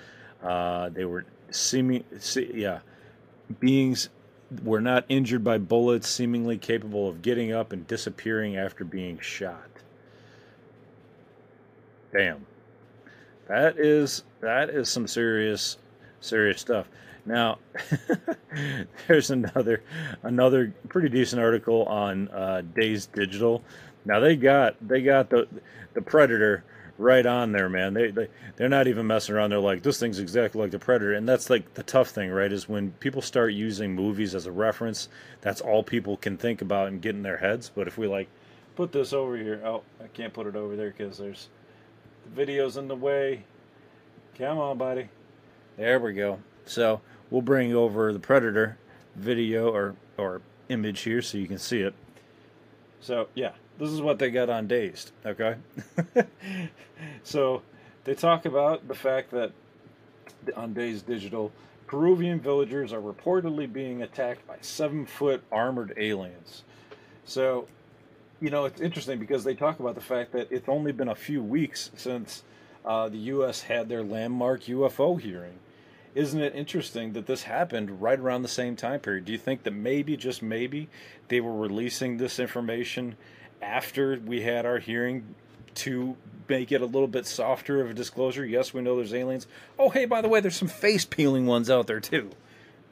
Uh, 0.43 0.89
they 0.89 1.05
were 1.05 1.27
seeming, 1.51 2.03
see, 2.19 2.51
yeah, 2.55 2.79
beings 3.59 4.09
were 4.65 4.81
not 4.81 5.05
injured 5.11 5.45
by 5.45 5.59
bullets, 5.59 6.09
seemingly 6.09 6.57
capable 6.57 7.11
of 7.11 7.21
getting 7.21 7.53
up 7.53 7.75
and 7.75 7.87
disappearing 7.87 8.57
after 8.57 8.87
being 8.87 9.19
shot. 9.19 9.69
Damn, 12.11 12.47
that 13.49 13.79
is 13.79 14.25
that 14.41 14.71
is 14.71 14.89
some 14.89 15.07
serious." 15.07 15.77
Serious 16.21 16.61
stuff. 16.61 16.89
Now, 17.27 17.59
there's 19.07 19.31
another 19.31 19.83
another 20.23 20.73
pretty 20.89 21.09
decent 21.09 21.41
article 21.41 21.85
on 21.85 22.29
uh, 22.29 22.63
Dazed 22.75 23.13
Digital. 23.13 23.63
Now 24.05 24.21
they 24.21 24.37
got 24.37 24.77
they 24.87 25.03
got 25.03 25.31
the 25.31 25.47
the 25.95 26.03
Predator 26.03 26.65
right 26.99 27.25
on 27.25 27.53
there, 27.53 27.69
man. 27.69 27.95
They 27.95 28.11
they 28.11 28.29
they're 28.57 28.69
not 28.69 28.87
even 28.87 29.07
messing 29.07 29.35
around. 29.35 29.51
They're 29.51 29.59
like 29.59 29.83
this 29.83 29.99
thing's 30.01 30.19
exactly 30.19 30.61
like 30.61 30.71
the 30.71 30.79
Predator, 30.79 31.15
and 31.15 31.29
that's 31.29 31.51
like 31.51 31.75
the 31.75 31.83
tough 31.83 32.09
thing, 32.09 32.31
right? 32.31 32.53
Is 32.53 32.69
when 32.69 32.93
people 32.93 33.23
start 33.23 33.53
using 33.53 33.95
movies 33.95 34.35
as 34.35 34.47
a 34.47 34.53
reference. 34.53 35.09
That's 35.41 35.61
all 35.61 35.83
people 35.83 36.17
can 36.17 36.37
think 36.37 36.63
about 36.63 36.89
and 36.89 37.03
get 37.03 37.15
in 37.15 37.23
their 37.23 37.39
heads. 37.39 37.71
But 37.75 37.87
if 37.87 37.99
we 37.99 38.07
like 38.07 38.29
put 38.77 38.93
this 38.93 39.13
over 39.13 39.37
here, 39.37 39.61
oh, 39.65 39.83
I 40.03 40.07
can't 40.09 40.33
put 40.33 40.47
it 40.47 40.57
over 40.57 40.77
there 40.77 40.95
because 40.97 41.19
there's 41.19 41.49
the 42.35 42.45
videos 42.45 42.77
in 42.77 42.89
the 42.89 42.97
way. 42.97 43.45
Come 44.39 44.59
on, 44.59 44.79
buddy. 44.79 45.09
There 45.81 45.99
we 45.99 46.13
go. 46.13 46.41
So 46.67 47.01
we'll 47.31 47.41
bring 47.41 47.75
over 47.75 48.13
the 48.13 48.19
Predator 48.19 48.77
video 49.17 49.71
or, 49.73 49.97
or 50.19 50.43
image 50.69 51.01
here 51.01 51.23
so 51.23 51.39
you 51.39 51.49
can 51.49 51.57
see 51.57 51.81
it. 51.81 51.95
So 53.01 53.29
yeah, 53.35 53.53
this 53.79 53.89
is 53.89 54.03
what 54.03 54.19
they 54.19 54.31
got 54.31 54.51
on 54.51 54.67
Dazed, 54.67 55.13
okay? 55.25 55.57
so 57.23 57.63
they 58.05 58.15
talk 58.15 58.45
about 58.45 58.89
the 58.89 58.95
fact 58.95 59.31
that 59.31 59.53
on 60.55 60.75
Dazed 60.75 61.07
Digital, 61.07 61.51
Peruvian 61.87 62.41
villagers 62.41 62.93
are 62.93 63.01
reportedly 63.01 63.73
being 63.73 64.03
attacked 64.03 64.47
by 64.47 64.59
seven 64.61 65.07
foot 65.07 65.43
armored 65.51 65.95
aliens. 65.97 66.63
So, 67.25 67.69
you 68.39 68.51
know, 68.51 68.67
it's 68.67 68.83
interesting 68.83 69.19
because 69.19 69.45
they 69.45 69.55
talk 69.55 69.81
about 69.81 69.95
the 69.95 70.03
fact 70.03 70.33
that 70.33 70.53
it's 70.53 70.69
only 70.69 70.93
been 70.93 71.09
a 71.09 71.15
few 71.15 71.43
weeks 71.43 71.91
since 71.97 72.43
uh, 72.85 73.09
the 73.09 73.17
U.S. 73.17 73.63
had 73.63 73.89
their 73.89 74.03
landmark 74.03 74.65
UFO 74.65 75.19
hearing 75.19 75.59
isn't 76.15 76.41
it 76.41 76.55
interesting 76.55 77.13
that 77.13 77.27
this 77.27 77.45
happened 77.45 78.03
right 78.03 78.19
around 78.19 78.43
the 78.43 78.49
same 78.49 78.77
time 78.77 79.01
period? 79.01 79.25
Do 79.25 79.33
you 79.33 79.39
think 79.39 79.63
that 79.63 79.73
maybe, 79.73 80.17
just 80.17 80.43
maybe, 80.43 80.89
they 81.29 81.41
were 81.41 81.57
releasing 81.57 82.17
this 82.17 82.39
information 82.39 83.17
after 83.63 84.19
we 84.25 84.43
had 84.43 84.67
our 84.67 84.79
hearing 84.79 85.35
to 85.77 86.17
make 86.49 86.73
it 86.73 86.81
a 86.81 86.87
little 86.87 87.09
bit 87.09 87.27
softer 87.27 87.81
of 87.81 87.91
a 87.91 87.95
disclosure? 87.95 88.45
Yes, 88.45 88.75
we 88.75 88.83
know 88.83 88.97
there's 88.97 89.15
aliens. 89.15 89.47
Oh, 89.79 89.91
hey, 89.91 90.05
by 90.05 90.21
the 90.21 90.29
way, 90.29 90.41
there's 90.41 90.57
some 90.57 90.69
face 90.69 91.05
peeling 91.05 91.47
ones 91.47 91.71
out 91.71 91.87
there 91.87 92.01
too. 92.01 92.31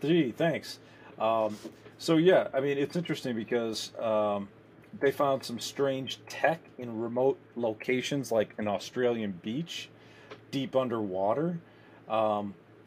Gee, 0.00 0.30
thanks. 0.30 0.78
Um, 1.18 1.56
so 1.98 2.16
yeah, 2.16 2.48
I 2.54 2.60
mean, 2.60 2.78
it's 2.78 2.94
interesting 2.94 3.34
because 3.34 3.90
um, 3.98 4.48
they 5.00 5.10
found 5.10 5.42
some 5.42 5.58
strange 5.58 6.20
tech 6.28 6.60
in 6.78 7.00
remote 7.00 7.38
locations, 7.56 8.30
like 8.30 8.54
an 8.58 8.68
Australian 8.68 9.32
beach, 9.42 9.88
deep 10.52 10.76
underwater. 10.76 11.58
Um, 12.08 12.54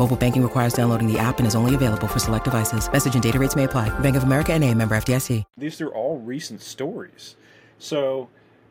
Mobile 0.00 0.16
banking 0.16 0.42
requires 0.42 0.72
downloading 0.72 1.12
the 1.12 1.18
app 1.18 1.40
and 1.40 1.46
is 1.46 1.54
only 1.54 1.74
available 1.74 2.08
for 2.08 2.18
select 2.18 2.46
devices. 2.46 2.90
Message 2.90 3.12
and 3.12 3.22
data 3.22 3.38
rates 3.38 3.54
may 3.54 3.64
apply. 3.64 3.90
Bank 3.98 4.16
of 4.16 4.22
America 4.22 4.50
and 4.54 4.64
a 4.64 4.74
member 4.74 4.94
FDIC. 4.94 5.44
These 5.58 5.82
are 5.82 5.90
all 5.90 6.16
recent 6.16 6.62
stories. 6.62 7.36
So, 7.78 8.30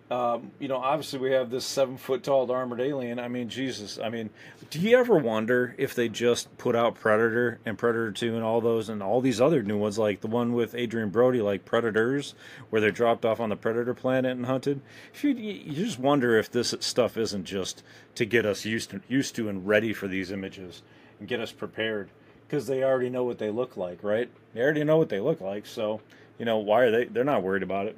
um, 0.09 0.49
you 0.57 0.67
know, 0.67 0.77
obviously 0.77 1.19
we 1.19 1.31
have 1.33 1.51
this 1.51 1.65
seven 1.65 1.97
foot 1.97 2.23
tall 2.23 2.51
armored 2.51 2.81
alien. 2.81 3.19
I 3.19 3.27
mean, 3.27 3.47
Jesus. 3.47 3.99
I 3.99 4.09
mean, 4.09 4.31
do 4.71 4.79
you 4.79 4.97
ever 4.97 5.19
wonder 5.19 5.75
if 5.77 5.93
they 5.93 6.09
just 6.09 6.57
put 6.57 6.75
out 6.75 6.95
Predator 6.95 7.59
and 7.63 7.77
Predator 7.77 8.11
2 8.11 8.33
and 8.33 8.43
all 8.43 8.59
those 8.59 8.89
and 8.89 9.03
all 9.03 9.21
these 9.21 9.39
other 9.39 9.61
new 9.61 9.77
ones, 9.77 9.99
like 9.99 10.21
the 10.21 10.27
one 10.27 10.53
with 10.53 10.73
Adrien 10.73 11.09
Brody, 11.09 11.43
like 11.43 11.63
Predators, 11.63 12.33
where 12.71 12.81
they're 12.81 12.89
dropped 12.89 13.23
off 13.23 13.39
on 13.39 13.49
the 13.49 13.55
Predator 13.55 13.93
planet 13.93 14.31
and 14.31 14.47
hunted? 14.47 14.81
You, 15.21 15.29
you 15.29 15.85
just 15.85 15.99
wonder 15.99 16.39
if 16.39 16.49
this 16.49 16.73
stuff 16.79 17.17
isn't 17.17 17.45
just 17.45 17.83
to 18.15 18.25
get 18.25 18.47
us 18.47 18.65
used 18.65 18.89
to, 18.89 19.01
used 19.07 19.35
to 19.35 19.47
and 19.47 19.67
ready 19.67 19.93
for 19.93 20.07
these 20.07 20.31
images 20.31 20.81
and 21.19 21.27
get 21.27 21.39
us 21.39 21.51
prepared 21.51 22.09
because 22.47 22.65
they 22.67 22.83
already 22.83 23.09
know 23.09 23.23
what 23.23 23.37
they 23.37 23.49
look 23.49 23.77
like, 23.77 24.03
right? 24.03 24.29
They 24.53 24.61
already 24.61 24.83
know 24.83 24.97
what 24.97 25.09
they 25.09 25.19
look 25.19 25.41
like, 25.41 25.65
so 25.65 26.01
you 26.37 26.45
know 26.45 26.57
why 26.57 26.83
are 26.83 26.91
they? 26.91 27.05
They're 27.05 27.23
not 27.23 27.43
worried 27.43 27.63
about 27.63 27.87
it. 27.87 27.97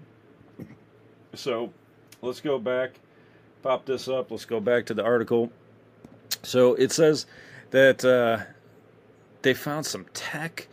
So 1.34 1.72
let's 2.22 2.42
go 2.42 2.60
back, 2.60 3.00
pop 3.64 3.86
this 3.86 4.08
up. 4.08 4.32
Let's 4.32 4.46
go 4.46 4.60
back 4.60 4.86
to 4.88 4.94
the 4.94 5.04
article. 5.04 5.52
So 6.44 6.74
it 6.74 6.92
says 6.92 7.26
that 7.70 8.04
uh, 8.04 8.46
they 9.42 9.54
found 9.54 9.86
some 9.86 10.06
tech 10.14 10.68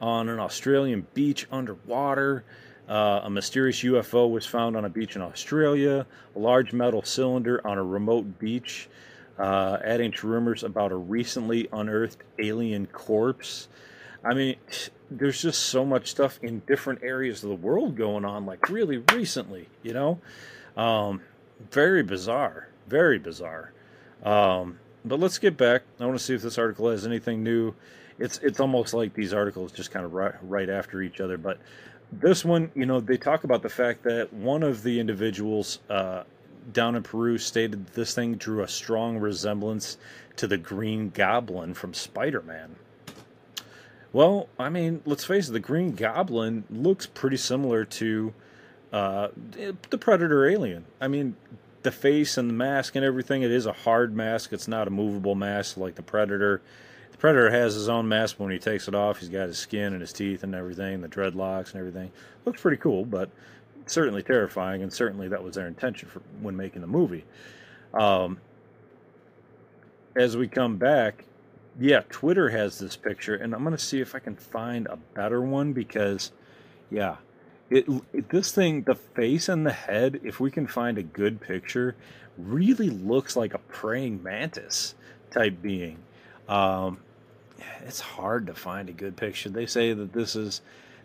on 0.00 0.28
an 0.28 0.38
Australian 0.38 1.06
beach 1.14 1.46
underwater. 1.50 2.44
Uh, 2.88 3.22
a 3.24 3.30
mysterious 3.30 3.82
UFO 3.82 4.30
was 4.30 4.44
found 4.44 4.76
on 4.76 4.84
a 4.84 4.88
beach 4.88 5.16
in 5.16 5.22
Australia. 5.22 6.06
A 6.36 6.38
large 6.38 6.72
metal 6.72 7.02
cylinder 7.02 7.66
on 7.66 7.78
a 7.78 7.82
remote 7.82 8.38
beach, 8.38 8.88
uh, 9.38 9.78
adding 9.84 10.12
to 10.12 10.26
rumors 10.26 10.62
about 10.62 10.92
a 10.92 10.96
recently 10.96 11.68
unearthed 11.72 12.22
alien 12.38 12.86
corpse. 12.86 13.68
I 14.24 14.34
mean, 14.34 14.56
there's 15.10 15.42
just 15.42 15.64
so 15.64 15.84
much 15.84 16.10
stuff 16.10 16.38
in 16.42 16.62
different 16.66 17.02
areas 17.02 17.42
of 17.42 17.50
the 17.50 17.56
world 17.56 17.96
going 17.96 18.24
on, 18.24 18.46
like 18.46 18.68
really 18.68 18.98
recently, 19.12 19.68
you 19.82 19.92
know? 19.92 20.20
Um, 20.76 21.20
very 21.70 22.02
bizarre. 22.02 22.68
Very 22.88 23.18
bizarre. 23.18 23.72
Um, 24.22 24.78
but 25.04 25.20
let's 25.20 25.38
get 25.38 25.56
back. 25.56 25.82
I 26.00 26.06
want 26.06 26.18
to 26.18 26.24
see 26.24 26.34
if 26.34 26.42
this 26.42 26.58
article 26.58 26.90
has 26.90 27.06
anything 27.06 27.42
new. 27.42 27.74
It's 28.18 28.38
it's 28.38 28.60
almost 28.60 28.94
like 28.94 29.12
these 29.14 29.34
articles 29.34 29.72
just 29.72 29.90
kind 29.90 30.06
of 30.06 30.14
right, 30.14 30.34
right 30.42 30.70
after 30.70 31.02
each 31.02 31.20
other. 31.20 31.36
But 31.36 31.58
this 32.12 32.44
one, 32.44 32.70
you 32.74 32.86
know, 32.86 33.00
they 33.00 33.16
talk 33.16 33.44
about 33.44 33.62
the 33.62 33.68
fact 33.68 34.04
that 34.04 34.32
one 34.32 34.62
of 34.62 34.82
the 34.82 35.00
individuals 35.00 35.80
uh, 35.90 36.22
down 36.72 36.96
in 36.96 37.02
Peru 37.02 37.38
stated 37.38 37.88
this 37.88 38.14
thing 38.14 38.34
drew 38.34 38.62
a 38.62 38.68
strong 38.68 39.18
resemblance 39.18 39.98
to 40.36 40.46
the 40.46 40.56
Green 40.56 41.10
Goblin 41.10 41.74
from 41.74 41.94
Spider 41.94 42.42
Man. 42.42 42.76
Well, 44.12 44.48
I 44.58 44.68
mean, 44.68 45.02
let's 45.04 45.24
face 45.24 45.48
it, 45.48 45.52
the 45.52 45.60
Green 45.60 45.92
Goblin 45.92 46.64
looks 46.70 47.06
pretty 47.06 47.36
similar 47.36 47.84
to 47.84 48.32
uh, 48.92 49.28
the 49.90 49.98
Predator 49.98 50.48
alien. 50.48 50.84
I 51.00 51.08
mean, 51.08 51.34
the 51.82 51.90
face 51.90 52.38
and 52.38 52.48
the 52.48 52.54
mask 52.54 52.94
and 52.94 53.04
everything, 53.04 53.42
it 53.42 53.50
is 53.50 53.66
a 53.66 53.72
hard 53.72 54.14
mask. 54.14 54.52
It's 54.52 54.68
not 54.68 54.86
a 54.86 54.90
movable 54.90 55.34
mask 55.34 55.76
like 55.76 55.96
the 55.96 56.02
Predator. 56.02 56.62
The 57.10 57.18
Predator 57.18 57.50
has 57.50 57.74
his 57.74 57.88
own 57.88 58.08
mask 58.08 58.38
but 58.38 58.44
when 58.44 58.52
he 58.52 58.58
takes 58.58 58.86
it 58.86 58.94
off. 58.94 59.18
He's 59.18 59.28
got 59.28 59.48
his 59.48 59.58
skin 59.58 59.92
and 59.92 60.00
his 60.00 60.12
teeth 60.12 60.44
and 60.44 60.54
everything, 60.54 61.00
the 61.00 61.08
dreadlocks 61.08 61.72
and 61.72 61.80
everything. 61.80 62.12
Looks 62.44 62.60
pretty 62.60 62.76
cool, 62.76 63.04
but 63.04 63.30
certainly 63.86 64.22
terrifying, 64.22 64.82
and 64.82 64.92
certainly 64.92 65.28
that 65.28 65.42
was 65.42 65.56
their 65.56 65.66
intention 65.66 66.08
for 66.08 66.20
when 66.40 66.56
making 66.56 66.80
the 66.80 66.86
movie. 66.86 67.24
Um, 67.92 68.38
as 70.16 70.36
we 70.36 70.48
come 70.48 70.76
back, 70.76 71.24
yeah, 71.78 72.02
Twitter 72.08 72.50
has 72.50 72.78
this 72.78 72.96
picture, 72.96 73.34
and 73.34 73.54
I'm 73.54 73.62
going 73.62 73.76
to 73.76 73.82
see 73.82 74.00
if 74.00 74.14
I 74.14 74.20
can 74.20 74.36
find 74.36 74.86
a 74.86 74.96
better 75.14 75.40
one 75.42 75.72
because, 75.72 76.32
yeah, 76.90 77.16
it, 77.70 77.86
it, 78.12 78.28
this 78.28 78.52
thing, 78.52 78.82
the 78.82 78.94
face 78.94 79.48
and 79.48 79.66
the 79.66 79.72
head, 79.72 80.20
if 80.22 80.38
we 80.38 80.50
can 80.50 80.66
find 80.66 80.98
a 80.98 81.02
good 81.02 81.40
picture, 81.40 81.96
really 82.38 82.90
looks 82.90 83.36
like 83.36 83.54
a 83.54 83.58
praying 83.58 84.22
mantis 84.22 84.94
type 85.30 85.60
being. 85.60 85.98
Um, 86.48 86.98
it's 87.84 88.00
hard 88.00 88.46
to 88.46 88.54
find 88.54 88.88
a 88.88 88.92
good 88.92 89.16
picture. 89.16 89.48
They 89.48 89.66
say 89.66 89.92
that 89.92 90.12
this 90.12 90.36
is 90.36 90.60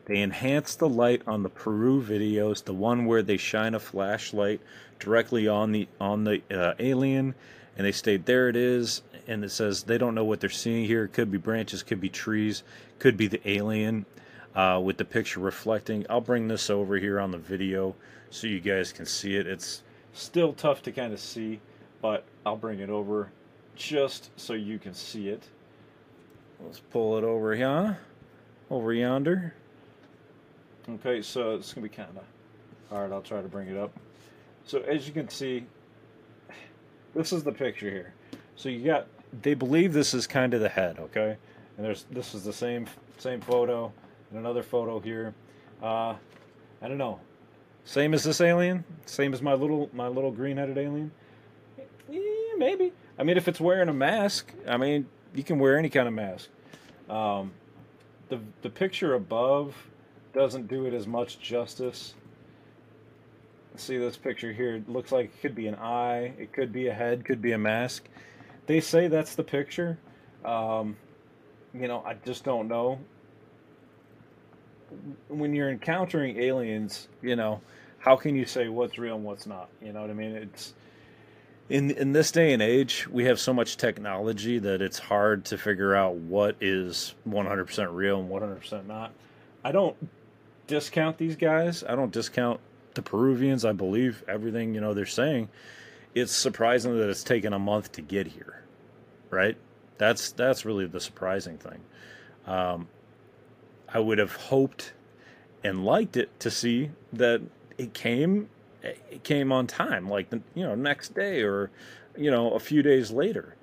they 0.09 0.23
enhance 0.23 0.73
the 0.73 0.89
light 0.89 1.21
on 1.27 1.43
the 1.43 1.49
Peru 1.49 2.01
videos, 2.01 2.63
the 2.63 2.73
one 2.73 3.05
where 3.05 3.21
they 3.21 3.37
shine 3.37 3.75
a 3.75 3.79
flashlight 3.79 4.59
directly 4.97 5.47
on 5.47 5.71
the 5.71 5.87
on 6.01 6.23
the 6.23 6.41
uh, 6.49 6.73
alien, 6.79 7.35
and 7.77 7.85
they 7.85 7.91
state 7.91 8.25
there 8.25 8.49
it 8.49 8.55
is, 8.55 9.03
and 9.27 9.43
it 9.45 9.51
says 9.51 9.83
they 9.83 9.99
don't 9.99 10.15
know 10.15 10.25
what 10.25 10.39
they're 10.39 10.49
seeing 10.49 10.85
here. 10.85 11.03
It 11.03 11.13
could 11.13 11.29
be 11.31 11.37
branches, 11.37 11.83
could 11.83 12.01
be 12.01 12.09
trees, 12.09 12.63
could 12.97 13.17
be 13.17 13.27
the 13.27 13.47
alien 13.47 14.07
uh, 14.55 14.81
with 14.83 14.97
the 14.97 15.05
picture 15.05 15.41
reflecting. 15.41 16.07
I'll 16.09 16.21
bring 16.21 16.47
this 16.47 16.71
over 16.71 16.97
here 16.97 17.19
on 17.19 17.29
the 17.29 17.37
video 17.37 17.95
so 18.31 18.47
you 18.47 18.61
guys 18.61 18.91
can 18.91 19.05
see 19.05 19.35
it. 19.35 19.45
It's 19.45 19.83
still 20.13 20.53
tough 20.53 20.81
to 20.83 20.91
kind 20.91 21.13
of 21.13 21.19
see, 21.19 21.59
but 22.01 22.23
I'll 22.47 22.57
bring 22.57 22.79
it 22.79 22.89
over 22.89 23.31
just 23.75 24.31
so 24.39 24.53
you 24.53 24.79
can 24.79 24.95
see 24.95 25.29
it. 25.29 25.43
Let's 26.59 26.79
pull 26.79 27.15
it 27.19 27.23
over 27.23 27.55
here, 27.55 27.99
over 28.71 28.91
yonder. 28.91 29.53
Okay, 30.95 31.21
so 31.21 31.55
it's 31.55 31.71
gonna 31.73 31.87
be 31.87 31.95
kind 31.95 32.09
of 32.09 32.23
hard. 32.89 33.11
I'll 33.11 33.21
try 33.21 33.41
to 33.41 33.47
bring 33.47 33.67
it 33.67 33.77
up. 33.77 33.91
So 34.65 34.79
as 34.81 35.05
you 35.07 35.13
can 35.13 35.29
see, 35.29 35.65
this 37.13 37.31
is 37.31 37.43
the 37.43 37.51
picture 37.51 37.89
here. 37.89 38.13
So 38.55 38.69
you 38.69 38.83
got 38.85 39.07
they 39.41 39.53
believe 39.53 39.93
this 39.93 40.13
is 40.13 40.25
kind 40.25 40.53
of 40.53 40.61
the 40.61 40.69
head, 40.69 40.97
okay? 40.99 41.37
And 41.77 41.85
there's 41.85 42.05
this 42.11 42.33
is 42.33 42.43
the 42.43 42.53
same 42.53 42.87
same 43.17 43.39
photo 43.41 43.91
and 44.29 44.39
another 44.39 44.63
photo 44.63 44.99
here. 44.99 45.33
Uh, 45.81 46.15
I 46.81 46.87
don't 46.87 46.97
know. 46.97 47.19
Same 47.85 48.13
as 48.13 48.23
this 48.23 48.41
alien? 48.41 48.83
Same 49.05 49.33
as 49.33 49.41
my 49.41 49.53
little 49.53 49.89
my 49.93 50.07
little 50.07 50.31
green-headed 50.31 50.77
alien? 50.77 51.11
Yeah, 52.09 52.21
maybe. 52.57 52.93
I 53.17 53.23
mean, 53.23 53.37
if 53.37 53.47
it's 53.47 53.59
wearing 53.59 53.89
a 53.89 53.93
mask, 53.93 54.53
I 54.67 54.77
mean, 54.77 55.07
you 55.35 55.43
can 55.43 55.59
wear 55.59 55.77
any 55.77 55.89
kind 55.89 56.07
of 56.07 56.13
mask. 56.13 56.49
Um, 57.09 57.51
the 58.29 58.39
the 58.61 58.69
picture 58.69 59.13
above 59.13 59.75
doesn't 60.39 60.69
do 60.69 60.85
it 60.85 60.93
as 60.93 61.05
much 61.05 61.41
justice. 61.41 62.13
See 63.75 63.97
this 63.97 64.15
picture 64.15 64.53
here? 64.53 64.75
It 64.75 64.87
looks 64.87 65.11
like 65.11 65.25
it 65.25 65.41
could 65.41 65.53
be 65.53 65.67
an 65.67 65.75
eye, 65.75 66.33
it 66.39 66.53
could 66.53 66.71
be 66.71 66.87
a 66.87 66.93
head, 66.93 67.25
could 67.25 67.41
be 67.41 67.51
a 67.51 67.57
mask. 67.57 68.05
They 68.65 68.79
say 68.79 69.09
that's 69.09 69.35
the 69.35 69.43
picture. 69.43 69.99
Um, 70.45 70.95
you 71.73 71.89
know, 71.89 72.01
I 72.05 72.13
just 72.25 72.45
don't 72.45 72.69
know. 72.69 72.99
When 75.27 75.53
you're 75.53 75.69
encountering 75.69 76.39
aliens, 76.39 77.09
you 77.21 77.35
know, 77.35 77.59
how 77.97 78.15
can 78.15 78.33
you 78.33 78.45
say 78.45 78.69
what's 78.69 78.97
real 78.97 79.17
and 79.17 79.25
what's 79.25 79.45
not? 79.45 79.67
You 79.81 79.91
know 79.91 79.99
what 79.99 80.09
I 80.09 80.13
mean? 80.13 80.35
It's 80.35 80.73
in 81.67 81.91
in 81.91 82.13
this 82.13 82.31
day 82.31 82.53
and 82.53 82.61
age, 82.61 83.09
we 83.09 83.25
have 83.25 83.41
so 83.41 83.51
much 83.51 83.75
technology 83.75 84.57
that 84.59 84.81
it's 84.81 84.99
hard 84.99 85.43
to 85.45 85.57
figure 85.57 85.95
out 85.95 86.15
what 86.15 86.55
is 86.61 87.13
100% 87.27 87.93
real 87.93 88.21
and 88.21 88.29
100% 88.29 88.87
not. 88.87 89.11
I 89.65 89.73
don't 89.73 89.97
discount 90.69 91.17
these 91.17 91.35
guys. 91.35 91.83
I 91.83 91.95
don't 91.95 92.11
discount 92.11 92.61
the 92.93 93.01
Peruvians. 93.01 93.65
I 93.65 93.73
believe 93.73 94.23
everything 94.27 94.73
you 94.73 94.79
know 94.79 94.93
they're 94.93 95.05
saying. 95.05 95.49
It's 96.15 96.31
surprising 96.31 96.97
that 96.97 97.09
it's 97.09 97.23
taken 97.23 97.51
a 97.53 97.59
month 97.59 97.91
to 97.93 98.01
get 98.01 98.27
here, 98.27 98.63
right? 99.29 99.57
That's 99.97 100.31
that's 100.31 100.63
really 100.63 100.85
the 100.85 101.01
surprising 101.01 101.57
thing. 101.57 101.81
Um, 102.45 102.87
I 103.91 103.99
would 103.99 104.19
have 104.19 104.33
hoped 104.33 104.93
and 105.63 105.83
liked 105.83 106.15
it 106.15 106.39
to 106.39 106.51
see 106.51 106.91
that 107.13 107.41
it 107.77 107.93
came 107.93 108.49
it 108.83 109.23
came 109.23 109.51
on 109.51 109.67
time, 109.67 110.07
like 110.07 110.29
the 110.29 110.41
you 110.53 110.63
know 110.63 110.75
next 110.75 111.15
day 111.15 111.41
or 111.41 111.71
you 112.15 112.31
know 112.31 112.51
a 112.51 112.59
few 112.59 112.81
days 112.81 113.11
later. 113.11 113.55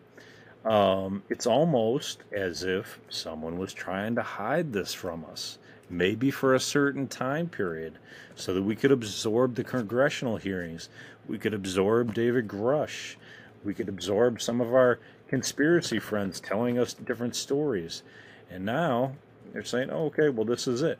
Um, 0.64 1.22
it's 1.28 1.46
almost 1.46 2.24
as 2.32 2.64
if 2.64 2.98
someone 3.08 3.56
was 3.56 3.72
trying 3.72 4.16
to 4.16 4.22
hide 4.22 4.72
this 4.72 4.92
from 4.92 5.24
us 5.24 5.58
maybe 5.88 6.30
for 6.30 6.54
a 6.54 6.60
certain 6.60 7.06
time 7.08 7.48
period, 7.48 7.98
so 8.34 8.52
that 8.54 8.62
we 8.62 8.76
could 8.76 8.92
absorb 8.92 9.54
the 9.54 9.64
congressional 9.64 10.36
hearings. 10.36 10.88
We 11.28 11.38
could 11.38 11.54
absorb 11.54 12.14
David 12.14 12.48
Grusch. 12.48 13.16
We 13.64 13.74
could 13.74 13.88
absorb 13.88 14.40
some 14.40 14.60
of 14.60 14.74
our 14.74 14.98
conspiracy 15.28 15.98
friends 15.98 16.40
telling 16.40 16.78
us 16.78 16.94
different 16.94 17.34
stories. 17.34 18.02
And 18.50 18.64
now 18.64 19.12
they're 19.52 19.64
saying, 19.64 19.90
oh, 19.90 20.06
okay, 20.06 20.28
well, 20.28 20.44
this 20.44 20.68
is 20.68 20.82
it. 20.82 20.98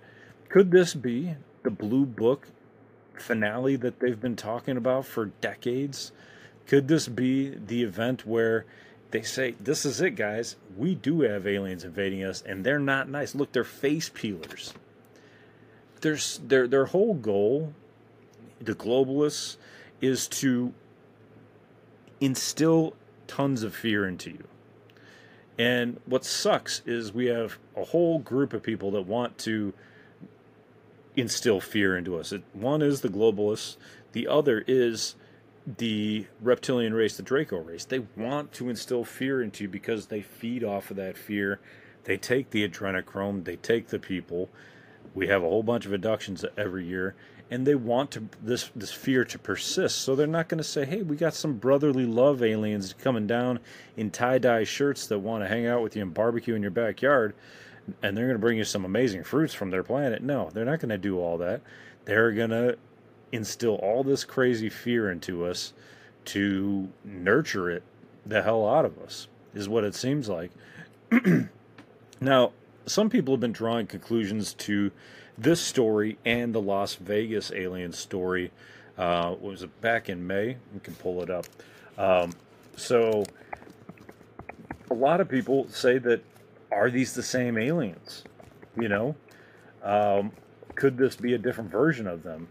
Could 0.49 0.71
this 0.71 0.95
be 0.95 1.35
the 1.63 1.71
Blue 1.71 2.07
Book 2.07 2.49
finale 3.15 3.77
that 3.77 4.01
they've 4.01 4.21
been 4.21 4.37
talking 4.37 4.77
about 4.77 5.07
for 5.07 5.27
decades? 5.41 6.13
Could 6.67 6.89
this 6.89 7.09
be 7.09 7.51
the 7.51 7.83
event 7.83 8.27
where 8.27 8.67
they 9.11 9.23
say, 9.23 9.55
This 9.61 9.85
is 9.85 10.01
it, 10.01 10.13
guys. 10.13 10.57
We 10.77 10.95
do 10.95 11.23
have 11.23 11.47
aliens 11.47 11.85
invading 11.85 12.25
us, 12.25 12.43
and 12.43 12.65
they're 12.65 12.79
not 12.79 13.09
nice. 13.09 13.35
Look, 13.35 13.53
they're 13.53 13.65
face 13.65 14.11
peelers. 14.13 14.75
There's 16.01 16.39
their 16.39 16.69
their 16.69 16.87
whole 16.87 17.15
goal, 17.15 17.75
the 18.61 18.75
globalists, 18.75 19.57
is 20.01 20.29
to 20.29 20.73
instill 22.21 22.95
tons 23.27 23.63
of 23.63 23.75
fear 23.75 24.07
into 24.07 24.31
you. 24.31 24.45
And 25.59 26.01
what 26.05 26.25
sucks 26.25 26.83
is 26.85 27.13
we 27.13 27.27
have 27.27 27.59
a 27.75 27.85
whole 27.85 28.19
group 28.19 28.53
of 28.53 28.63
people 28.63 28.91
that 28.93 29.03
want 29.03 29.39
to 29.39 29.73
instill 31.17 31.61
fear 31.61 31.97
into 31.97 32.19
us. 32.19 32.33
One 32.53 32.83
is 32.83 33.01
the 33.01 33.09
globalists, 33.09 33.77
the 34.13 34.29
other 34.29 34.65
is 34.67 35.15
the 35.67 36.27
reptilian 36.41 36.95
race, 36.95 37.17
the 37.17 37.23
Draco 37.23 37.59
race. 37.59 37.85
They 37.85 38.01
want 38.17 38.53
to 38.53 38.69
instill 38.69 39.05
fear 39.05 39.43
into 39.43 39.65
you 39.65 39.69
because 39.69 40.07
they 40.07 40.23
feed 40.23 40.63
off 40.63 40.91
of 40.91 40.97
that 40.97 41.17
fear. 41.17 41.61
They 42.05 42.17
take 42.17 42.51
the 42.51 42.69
adrenochrome, 42.69 43.45
they 43.45 43.57
take 43.57 43.89
the 43.89 43.99
people. 43.99 44.49
We 45.15 45.27
have 45.29 45.43
a 45.43 45.49
whole 45.49 45.63
bunch 45.63 45.87
of 45.87 45.93
abductions 45.93 46.45
every 46.57 46.87
year, 46.87 47.17
and 47.51 47.67
they 47.67 47.75
want 47.75 48.11
to 48.13 48.29
this 48.43 48.71
this 48.77 48.93
fear 48.93 49.25
to 49.25 49.39
persist. 49.39 49.99
So 49.99 50.15
they're 50.15 50.27
not 50.27 50.49
going 50.49 50.59
to 50.59 50.65
say, 50.65 50.85
"Hey, 50.85 51.03
we 51.03 51.17
got 51.17 51.35
some 51.35 51.55
brotherly 51.55 52.07
love 52.07 52.43
aliens 52.43 52.95
coming 52.99 53.27
down 53.27 53.59
in 53.97 54.11
tie 54.11 54.39
dye 54.39 54.65
shirts 54.65 55.07
that 55.09 55.19
want 55.19 55.43
to 55.43 55.49
hang 55.49 55.67
out 55.67 55.83
with 55.83 55.97
you 55.97 56.03
and 56.03 56.15
barbecue 56.15 56.55
in 56.55 56.63
your 56.63 56.71
backyard." 56.71 57.35
and 58.03 58.17
they're 58.17 58.27
going 58.27 58.35
to 58.35 58.41
bring 58.41 58.59
you 58.59 58.65
some 58.65 58.85
amazing 58.85 59.23
fruits 59.23 59.55
from 59.55 59.71
their 59.71 59.85
planet. 59.85 60.23
No, 60.23 60.51
they're 60.53 60.65
not 60.65 60.81
going 60.81 60.89
to 60.89 60.99
do 60.99 61.21
all 61.21 61.39
that. 61.39 61.61
They're 62.05 62.33
going 62.33 62.51
to 62.51 62.77
instill 63.33 63.75
all 63.77 64.03
this 64.05 64.25
crazy 64.25 64.69
fear 64.69 65.11
into 65.11 65.45
us 65.45 65.73
to 66.27 66.89
nurture 67.05 67.71
it 67.71 67.83
the 68.25 68.43
hell 68.43 68.69
out 68.69 68.85
of 68.85 68.99
us, 68.99 69.29
is 69.55 69.69
what 69.69 69.85
it 69.85 69.95
seems 69.95 70.29
like. 70.29 70.51
now, 72.21 72.53
some 72.87 73.09
people 73.09 73.35
have 73.35 73.41
been 73.41 73.53
drawing 73.53 73.87
conclusions 73.87 74.53
to 74.55 74.91
this 75.39 75.61
story 75.61 76.19
and 76.25 76.55
the 76.55 76.61
Las 76.61 76.95
Vegas 76.95 77.53
alien 77.53 77.93
story. 77.93 78.51
Uh, 78.99 79.35
was 79.41 79.63
it 79.63 79.81
back 79.81 80.09
in 80.09 80.27
May? 80.27 80.57
We 80.75 80.81
can 80.81 80.95
pull 80.95 81.23
it 81.23 81.31
up. 81.31 81.47
Um, 81.99 82.33
so, 82.77 83.25
a 84.91 84.95
lot 84.95 85.21
of 85.21 85.29
people 85.29 85.69
say 85.69 85.99
that 85.99 86.23
are 86.71 86.91
these 86.91 87.15
the 87.15 87.23
same 87.23 87.59
aliens? 87.59 88.25
You 88.79 88.89
know, 88.89 89.17
um, 89.83 90.33
could 90.75 90.99
this 90.99 91.17
be 91.17 91.35
a 91.35 91.39
different 91.39 91.71
version 91.71 92.07
of 92.07 92.23
them? 92.23 92.49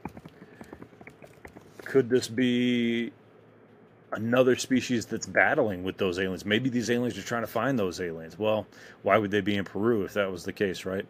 Could 1.95 2.09
this 2.09 2.27
be 2.27 3.13
another 4.11 4.57
species 4.57 5.05
that's 5.05 5.25
battling 5.25 5.85
with 5.85 5.95
those 5.95 6.19
aliens? 6.19 6.43
Maybe 6.43 6.69
these 6.69 6.91
aliens 6.91 7.17
are 7.17 7.21
trying 7.21 7.43
to 7.43 7.47
find 7.47 7.79
those 7.79 8.01
aliens. 8.01 8.37
Well, 8.37 8.67
why 9.03 9.17
would 9.17 9.31
they 9.31 9.39
be 9.39 9.55
in 9.55 9.63
Peru 9.63 10.03
if 10.03 10.11
that 10.15 10.29
was 10.29 10.43
the 10.43 10.51
case, 10.51 10.83
right? 10.83 11.05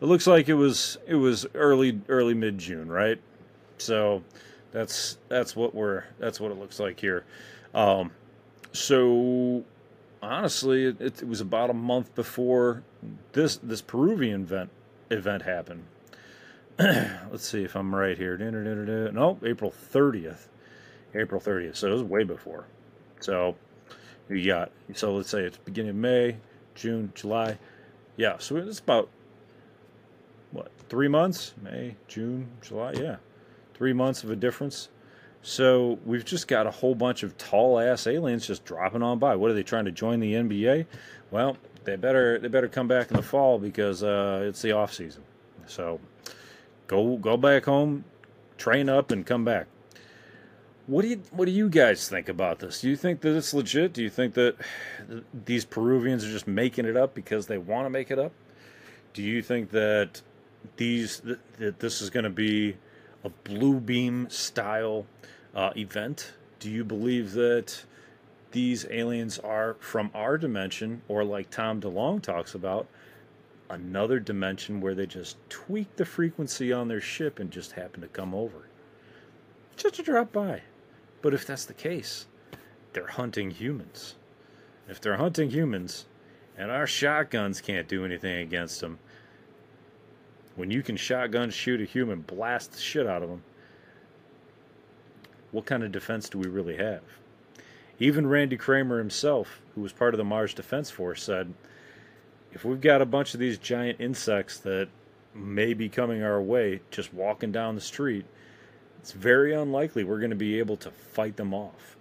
It 0.00 0.04
looks 0.06 0.26
like 0.26 0.48
it 0.48 0.54
was 0.54 0.96
it 1.06 1.16
was 1.16 1.44
early 1.52 2.00
early 2.08 2.32
mid 2.32 2.56
June, 2.56 2.90
right? 2.90 3.20
So 3.76 4.24
that's 4.70 5.18
that's 5.28 5.54
what 5.54 5.74
we're 5.74 6.04
that's 6.18 6.40
what 6.40 6.50
it 6.50 6.58
looks 6.58 6.80
like 6.80 6.98
here. 6.98 7.26
Um, 7.74 8.10
so 8.72 9.62
honestly, 10.22 10.86
it, 10.86 10.98
it, 10.98 11.28
was 11.28 11.42
about 11.42 11.68
a 11.68 11.74
month 11.74 12.14
before 12.14 12.82
this 13.32 13.58
this 13.58 13.82
Peruvian 13.82 14.44
event 14.44 14.70
event 15.10 15.42
happened. 15.42 15.84
Let's 17.30 17.46
see 17.46 17.62
if 17.62 17.76
I'm 17.76 17.94
right 17.94 18.16
here. 18.16 18.36
No, 18.38 19.38
April 19.44 19.72
30th. 19.92 20.48
April 21.14 21.40
30th. 21.40 21.76
So 21.76 21.88
it 21.88 21.92
was 21.92 22.02
way 22.02 22.24
before. 22.24 22.66
So 23.20 23.54
you 24.28 24.46
got 24.46 24.72
so 24.94 25.14
let's 25.14 25.28
say 25.28 25.42
it's 25.42 25.58
beginning 25.58 25.90
of 25.90 25.96
May, 25.96 26.38
June, 26.74 27.12
July. 27.14 27.58
Yeah, 28.16 28.38
so 28.38 28.56
it's 28.56 28.80
about 28.80 29.08
what 30.50 30.70
three 30.88 31.08
months? 31.08 31.54
May, 31.62 31.96
June, 32.08 32.48
July. 32.62 32.92
Yeah, 32.92 33.16
three 33.74 33.92
months 33.92 34.24
of 34.24 34.30
a 34.30 34.36
difference. 34.36 34.88
So 35.42 35.98
we've 36.04 36.24
just 36.24 36.48
got 36.48 36.66
a 36.66 36.70
whole 36.70 36.94
bunch 36.94 37.22
of 37.22 37.36
tall 37.36 37.78
ass 37.78 38.06
aliens 38.06 38.46
just 38.46 38.64
dropping 38.64 39.02
on 39.02 39.18
by. 39.18 39.36
What 39.36 39.50
are 39.50 39.54
they 39.54 39.62
trying 39.62 39.84
to 39.84 39.92
join 39.92 40.20
the 40.20 40.34
NBA? 40.34 40.86
Well, 41.30 41.56
they 41.84 41.96
better 41.96 42.38
they 42.38 42.48
better 42.48 42.68
come 42.68 42.88
back 42.88 43.10
in 43.10 43.16
the 43.16 43.22
fall 43.22 43.58
because 43.58 44.02
uh, 44.02 44.44
it's 44.44 44.62
the 44.62 44.72
off 44.72 44.92
season. 44.92 45.22
So 45.66 46.00
go 46.92 47.16
go 47.16 47.36
back 47.36 47.64
home, 47.64 48.04
train 48.58 48.88
up, 48.88 49.10
and 49.10 49.24
come 49.24 49.44
back. 49.44 49.66
What 50.86 51.02
do 51.02 51.08
you 51.08 51.22
what 51.30 51.46
do 51.46 51.52
you 51.52 51.68
guys 51.68 52.08
think 52.08 52.28
about 52.28 52.58
this? 52.58 52.82
Do 52.82 52.90
you 52.90 52.96
think 52.96 53.22
that 53.22 53.34
it's 53.34 53.54
legit? 53.54 53.92
Do 53.92 54.02
you 54.02 54.10
think 54.10 54.34
that 54.34 54.56
these 55.46 55.64
Peruvians 55.64 56.24
are 56.24 56.30
just 56.30 56.46
making 56.46 56.84
it 56.84 56.96
up 56.96 57.14
because 57.14 57.46
they 57.46 57.58
want 57.58 57.86
to 57.86 57.90
make 57.90 58.10
it 58.10 58.18
up? 58.18 58.32
Do 59.14 59.22
you 59.22 59.42
think 59.42 59.70
that 59.70 60.20
these 60.76 61.22
that 61.58 61.80
this 61.80 62.02
is 62.02 62.10
going 62.10 62.24
to 62.24 62.30
be 62.30 62.76
a 63.24 63.30
blue 63.30 63.80
beam 63.80 64.28
style 64.28 65.06
uh, 65.54 65.70
event? 65.76 66.34
Do 66.58 66.70
you 66.70 66.84
believe 66.84 67.32
that 67.32 67.84
these 68.52 68.86
aliens 68.90 69.38
are 69.38 69.74
from 69.80 70.10
our 70.14 70.36
dimension, 70.36 71.00
or 71.08 71.24
like 71.24 71.48
Tom 71.48 71.80
DeLonge 71.80 72.22
talks 72.22 72.54
about, 72.54 72.86
another 73.70 74.20
dimension 74.20 74.80
where 74.80 74.94
they 74.94 75.06
just 75.06 75.36
tweak 75.48 75.96
the 75.96 76.04
frequency 76.04 76.72
on 76.72 76.88
their 76.88 77.00
ship 77.00 77.38
and 77.38 77.50
just 77.50 77.72
happen 77.72 78.00
to 78.00 78.08
come 78.08 78.34
over? 78.34 78.68
Just 79.76 79.94
to 79.94 80.02
drop 80.02 80.32
by. 80.32 80.62
But 81.22 81.34
if 81.34 81.46
that's 81.46 81.64
the 81.64 81.74
case, 81.74 82.26
they're 82.92 83.06
hunting 83.06 83.50
humans. 83.50 84.16
If 84.88 85.00
they're 85.00 85.16
hunting 85.16 85.50
humans, 85.50 86.06
and 86.58 86.70
our 86.70 86.86
shotguns 86.86 87.60
can't 87.60 87.88
do 87.88 88.04
anything 88.04 88.38
against 88.38 88.80
them, 88.80 88.98
when 90.56 90.70
you 90.70 90.82
can 90.82 90.96
shotgun 90.96 91.50
shoot 91.50 91.80
a 91.80 91.84
human, 91.84 92.20
blast 92.20 92.72
the 92.72 92.78
shit 92.78 93.06
out 93.06 93.22
of 93.22 93.30
them, 93.30 93.42
what 95.50 95.66
kind 95.66 95.82
of 95.82 95.92
defense 95.92 96.28
do 96.28 96.38
we 96.38 96.48
really 96.48 96.76
have? 96.76 97.02
Even 97.98 98.26
Randy 98.26 98.56
Cramer 98.56 98.98
himself, 98.98 99.62
who 99.74 99.80
was 99.80 99.92
part 99.92 100.12
of 100.12 100.18
the 100.18 100.24
Mars 100.24 100.52
Defense 100.54 100.90
Force, 100.90 101.22
said 101.22 101.54
if 102.52 102.64
we've 102.64 102.80
got 102.80 103.02
a 103.02 103.06
bunch 103.06 103.34
of 103.34 103.40
these 103.40 103.58
giant 103.58 104.00
insects 104.00 104.58
that 104.60 104.88
may 105.34 105.72
be 105.72 105.88
coming 105.88 106.22
our 106.22 106.40
way 106.40 106.80
just 106.90 107.12
walking 107.12 107.50
down 107.50 107.74
the 107.74 107.80
street, 107.80 108.26
it's 108.98 109.12
very 109.12 109.54
unlikely 109.54 110.04
we're 110.04 110.18
going 110.18 110.30
to 110.30 110.36
be 110.36 110.58
able 110.58 110.76
to 110.76 110.90
fight 110.90 111.36
them 111.36 111.54
off. 111.54 111.96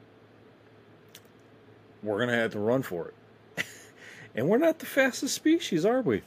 We're 2.04 2.18
going 2.18 2.30
to 2.30 2.36
have 2.36 2.52
to 2.52 2.60
run 2.60 2.82
for 2.82 3.12
it. 3.58 3.66
and 4.36 4.50
we're 4.50 4.58
not 4.58 4.80
the 4.80 4.86
fastest 4.86 5.36
species, 5.36 5.86
are 5.86 6.02
we? 6.02 6.22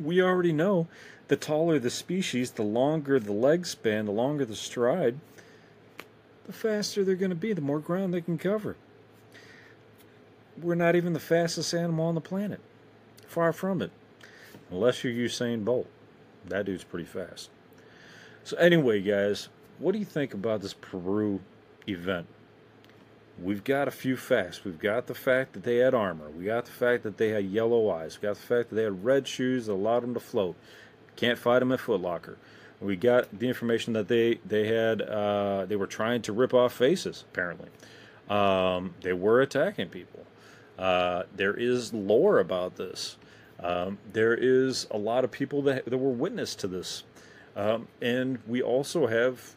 We 0.00 0.22
already 0.22 0.52
know 0.52 0.88
the 1.28 1.36
taller 1.36 1.78
the 1.78 1.90
species, 1.90 2.52
the 2.52 2.62
longer 2.62 3.18
the 3.20 3.32
leg 3.32 3.66
span, 3.66 4.06
the 4.06 4.12
longer 4.12 4.44
the 4.44 4.56
stride, 4.56 5.18
the 6.46 6.52
faster 6.52 7.04
they're 7.04 7.16
going 7.16 7.30
to 7.30 7.36
be, 7.36 7.52
the 7.52 7.60
more 7.60 7.80
ground 7.80 8.14
they 8.14 8.20
can 8.20 8.38
cover. 8.38 8.76
We're 10.60 10.76
not 10.76 10.96
even 10.96 11.12
the 11.12 11.20
fastest 11.20 11.74
animal 11.74 12.06
on 12.06 12.14
the 12.14 12.20
planet. 12.20 12.60
Far 13.26 13.52
from 13.52 13.82
it. 13.82 13.90
Unless 14.70 15.04
you're 15.04 15.12
Usain 15.12 15.64
Bolt. 15.64 15.88
That 16.46 16.66
dude's 16.66 16.84
pretty 16.84 17.06
fast. 17.06 17.50
So, 18.44 18.56
anyway, 18.56 19.00
guys, 19.00 19.48
what 19.78 19.92
do 19.92 19.98
you 19.98 20.04
think 20.04 20.32
about 20.32 20.62
this 20.62 20.74
Peru 20.74 21.40
event? 21.88 22.26
We've 23.42 23.64
got 23.64 23.86
a 23.88 23.90
few 23.90 24.16
facts. 24.16 24.64
We've 24.64 24.78
got 24.78 25.08
the 25.08 25.14
fact 25.14 25.52
that 25.52 25.62
they 25.62 25.76
had 25.76 25.94
armor. 25.94 26.30
We 26.30 26.44
got 26.44 26.64
the 26.64 26.72
fact 26.72 27.02
that 27.02 27.18
they 27.18 27.30
had 27.30 27.44
yellow 27.44 27.90
eyes. 27.90 28.18
We 28.18 28.26
got 28.26 28.36
the 28.36 28.42
fact 28.42 28.70
that 28.70 28.76
they 28.76 28.84
had 28.84 29.04
red 29.04 29.28
shoes 29.28 29.66
that 29.66 29.74
allowed 29.74 30.04
them 30.04 30.14
to 30.14 30.20
float. 30.20 30.56
Can't 31.16 31.38
fight 31.38 31.58
them 31.58 31.72
at 31.72 31.80
Footlocker. 31.80 32.36
We 32.80 32.96
got 32.96 33.38
the 33.38 33.48
information 33.48 33.94
that 33.94 34.08
they 34.08 34.38
they 34.44 34.66
had 34.66 35.00
uh, 35.02 35.64
they 35.66 35.76
were 35.76 35.86
trying 35.86 36.22
to 36.22 36.32
rip 36.32 36.52
off 36.52 36.74
faces. 36.74 37.24
Apparently, 37.32 37.68
um, 38.28 38.94
they 39.00 39.14
were 39.14 39.40
attacking 39.40 39.88
people. 39.88 40.26
Uh, 40.78 41.24
there 41.34 41.54
is 41.54 41.92
lore 41.92 42.38
about 42.38 42.76
this. 42.76 43.16
Um, 43.60 43.98
there 44.12 44.34
is 44.34 44.86
a 44.90 44.98
lot 44.98 45.24
of 45.24 45.30
people 45.30 45.62
that 45.62 45.86
that 45.86 45.96
were 45.96 46.10
witness 46.10 46.54
to 46.56 46.68
this, 46.68 47.04
um, 47.56 47.88
and 48.02 48.38
we 48.46 48.60
also 48.60 49.06
have 49.06 49.54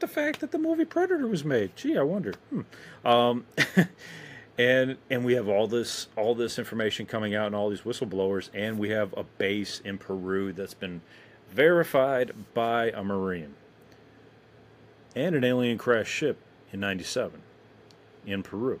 the 0.00 0.06
fact 0.06 0.40
that 0.40 0.52
the 0.52 0.58
movie 0.58 0.84
Predator 0.84 1.26
was 1.26 1.44
made. 1.44 1.76
Gee, 1.76 1.98
I 1.98 2.02
wonder. 2.02 2.34
Hmm. 2.50 3.06
Um, 3.06 3.46
and 4.58 4.96
and 5.10 5.24
we 5.24 5.34
have 5.34 5.48
all 5.48 5.66
this 5.66 6.08
all 6.16 6.34
this 6.34 6.58
information 6.58 7.04
coming 7.04 7.34
out 7.34 7.46
and 7.46 7.54
all 7.54 7.68
these 7.68 7.82
whistleblowers, 7.82 8.48
and 8.54 8.78
we 8.78 8.90
have 8.90 9.12
a 9.16 9.24
base 9.24 9.80
in 9.84 9.98
Peru 9.98 10.52
that's 10.52 10.74
been 10.74 11.02
verified 11.50 12.32
by 12.54 12.90
a 12.90 13.04
Marine, 13.04 13.54
and 15.14 15.34
an 15.34 15.44
alien 15.44 15.76
crash 15.76 16.08
ship 16.08 16.38
in 16.72 16.80
97 16.80 17.42
in 18.26 18.42
Peru. 18.42 18.80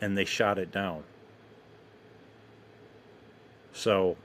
And 0.00 0.16
they 0.16 0.24
shot 0.24 0.58
it 0.58 0.70
down. 0.70 1.02
So, 3.72 4.16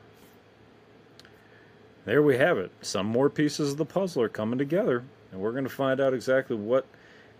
there 2.05 2.21
we 2.21 2.37
have 2.37 2.57
it. 2.57 2.71
Some 2.81 3.05
more 3.05 3.29
pieces 3.29 3.71
of 3.71 3.77
the 3.77 3.85
puzzle 3.85 4.23
are 4.23 4.29
coming 4.29 4.59
together, 4.59 5.03
and 5.31 5.41
we're 5.41 5.51
going 5.51 5.63
to 5.63 5.69
find 5.69 5.99
out 5.99 6.13
exactly 6.13 6.55
what 6.55 6.85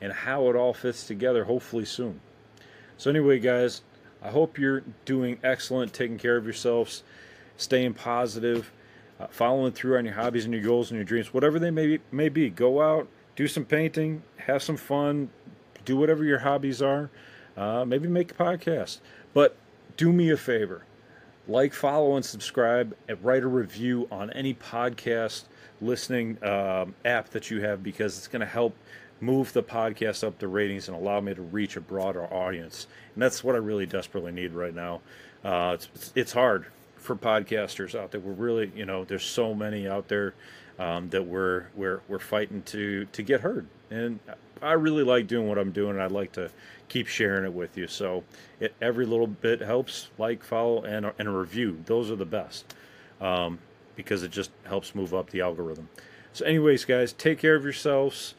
and 0.01 0.11
how 0.11 0.49
it 0.49 0.55
all 0.55 0.73
fits 0.73 1.05
together, 1.05 1.43
hopefully 1.43 1.85
soon. 1.85 2.19
So, 2.97 3.09
anyway, 3.09 3.39
guys, 3.39 3.81
I 4.21 4.29
hope 4.29 4.57
you're 4.57 4.83
doing 5.05 5.39
excellent, 5.43 5.93
taking 5.93 6.17
care 6.17 6.37
of 6.37 6.45
yourselves, 6.45 7.03
staying 7.57 7.93
positive 7.93 8.71
uh, 9.19 9.27
following 9.29 9.71
through 9.71 9.97
on 9.97 10.05
your 10.05 10.13
hobbies 10.13 10.45
and 10.45 10.53
your 10.53 10.63
goals 10.63 10.91
and 10.91 10.97
your 10.97 11.05
dreams, 11.05 11.33
whatever 11.33 11.59
they 11.59 11.71
may 11.71 11.87
be, 11.87 11.99
may 12.11 12.29
be. 12.29 12.49
Go 12.49 12.81
out, 12.81 13.07
do 13.35 13.47
some 13.47 13.65
painting, 13.65 14.23
have 14.37 14.63
some 14.63 14.77
fun, 14.77 15.29
do 15.85 15.97
whatever 15.97 16.23
your 16.23 16.39
hobbies 16.39 16.81
are. 16.81 17.09
Uh, 17.55 17.85
maybe 17.85 18.07
make 18.07 18.31
a 18.31 18.35
podcast. 18.35 18.99
But 19.33 19.55
do 19.97 20.11
me 20.11 20.31
a 20.31 20.37
favor 20.37 20.83
like, 21.47 21.73
follow, 21.73 22.15
and 22.15 22.23
subscribe, 22.23 22.95
and 23.07 23.21
write 23.23 23.43
a 23.43 23.47
review 23.47 24.07
on 24.11 24.29
any 24.31 24.53
podcast 24.53 25.43
listening 25.81 26.41
um, 26.43 26.95
app 27.03 27.29
that 27.29 27.51
you 27.51 27.61
have 27.61 27.83
because 27.83 28.17
it's 28.17 28.27
going 28.27 28.39
to 28.39 28.45
help 28.45 28.75
move 29.19 29.51
the 29.53 29.63
podcast 29.63 30.25
up 30.25 30.37
the 30.39 30.47
ratings 30.47 30.87
and 30.87 30.95
allow 30.95 31.19
me 31.19 31.33
to 31.33 31.41
reach 31.41 31.75
a 31.75 31.81
broader 31.81 32.23
audience. 32.33 32.87
And 33.13 33.21
that's 33.21 33.43
what 33.43 33.55
I 33.55 33.57
really 33.57 33.85
desperately 33.85 34.31
need 34.31 34.53
right 34.53 34.73
now. 34.73 35.01
Uh, 35.43 35.71
it's, 35.75 36.13
it's 36.15 36.31
hard 36.31 36.67
for 36.95 37.15
podcasters 37.15 37.97
out 37.97 38.11
there. 38.11 38.21
We're 38.21 38.33
really, 38.33 38.71
you 38.75 38.85
know, 38.85 39.03
there's 39.03 39.25
so 39.25 39.53
many 39.53 39.87
out 39.87 40.07
there 40.07 40.33
um, 40.79 41.09
that 41.09 41.23
we're 41.23 41.67
we're 41.75 42.01
we're 42.07 42.19
fighting 42.19 42.63
to 42.63 43.05
to 43.05 43.21
get 43.21 43.41
heard. 43.41 43.67
And 43.91 44.19
I 44.63 44.73
really 44.73 45.03
like 45.03 45.27
doing 45.27 45.47
what 45.47 45.57
I'm 45.57 45.71
doing. 45.71 45.91
And 45.91 46.01
I'd 46.01 46.11
like 46.11 46.31
to 46.33 46.49
keep 46.87 47.07
sharing 47.07 47.45
it 47.45 47.53
with 47.53 47.77
you. 47.77 47.87
So 47.87 48.23
it, 48.59 48.73
every 48.81 49.05
little 49.05 49.27
bit 49.27 49.61
helps. 49.61 50.09
Like, 50.17 50.43
follow, 50.43 50.83
and 50.83 51.11
and 51.17 51.27
a 51.27 51.31
review. 51.31 51.81
Those 51.85 52.09
are 52.09 52.15
the 52.15 52.25
best 52.25 52.73
um, 53.21 53.59
because 53.95 54.23
it 54.23 54.31
just 54.31 54.51
helps 54.65 54.95
move 54.95 55.13
up 55.13 55.29
the 55.29 55.41
algorithm. 55.41 55.89
So, 56.33 56.45
anyways, 56.45 56.85
guys, 56.85 57.13
take 57.13 57.39
care 57.39 57.55
of 57.55 57.63
yourselves. 57.63 58.33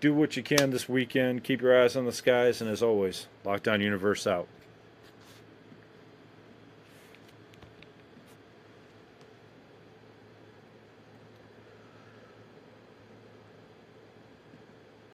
Do 0.00 0.14
what 0.14 0.36
you 0.36 0.42
can 0.42 0.70
this 0.70 0.88
weekend. 0.88 1.44
Keep 1.44 1.62
your 1.62 1.82
eyes 1.82 1.96
on 1.96 2.06
the 2.06 2.12
skies, 2.12 2.60
and 2.60 2.70
as 2.70 2.82
always, 2.82 3.26
Lockdown 3.44 3.80
Universe 3.80 4.26
out. 4.26 4.46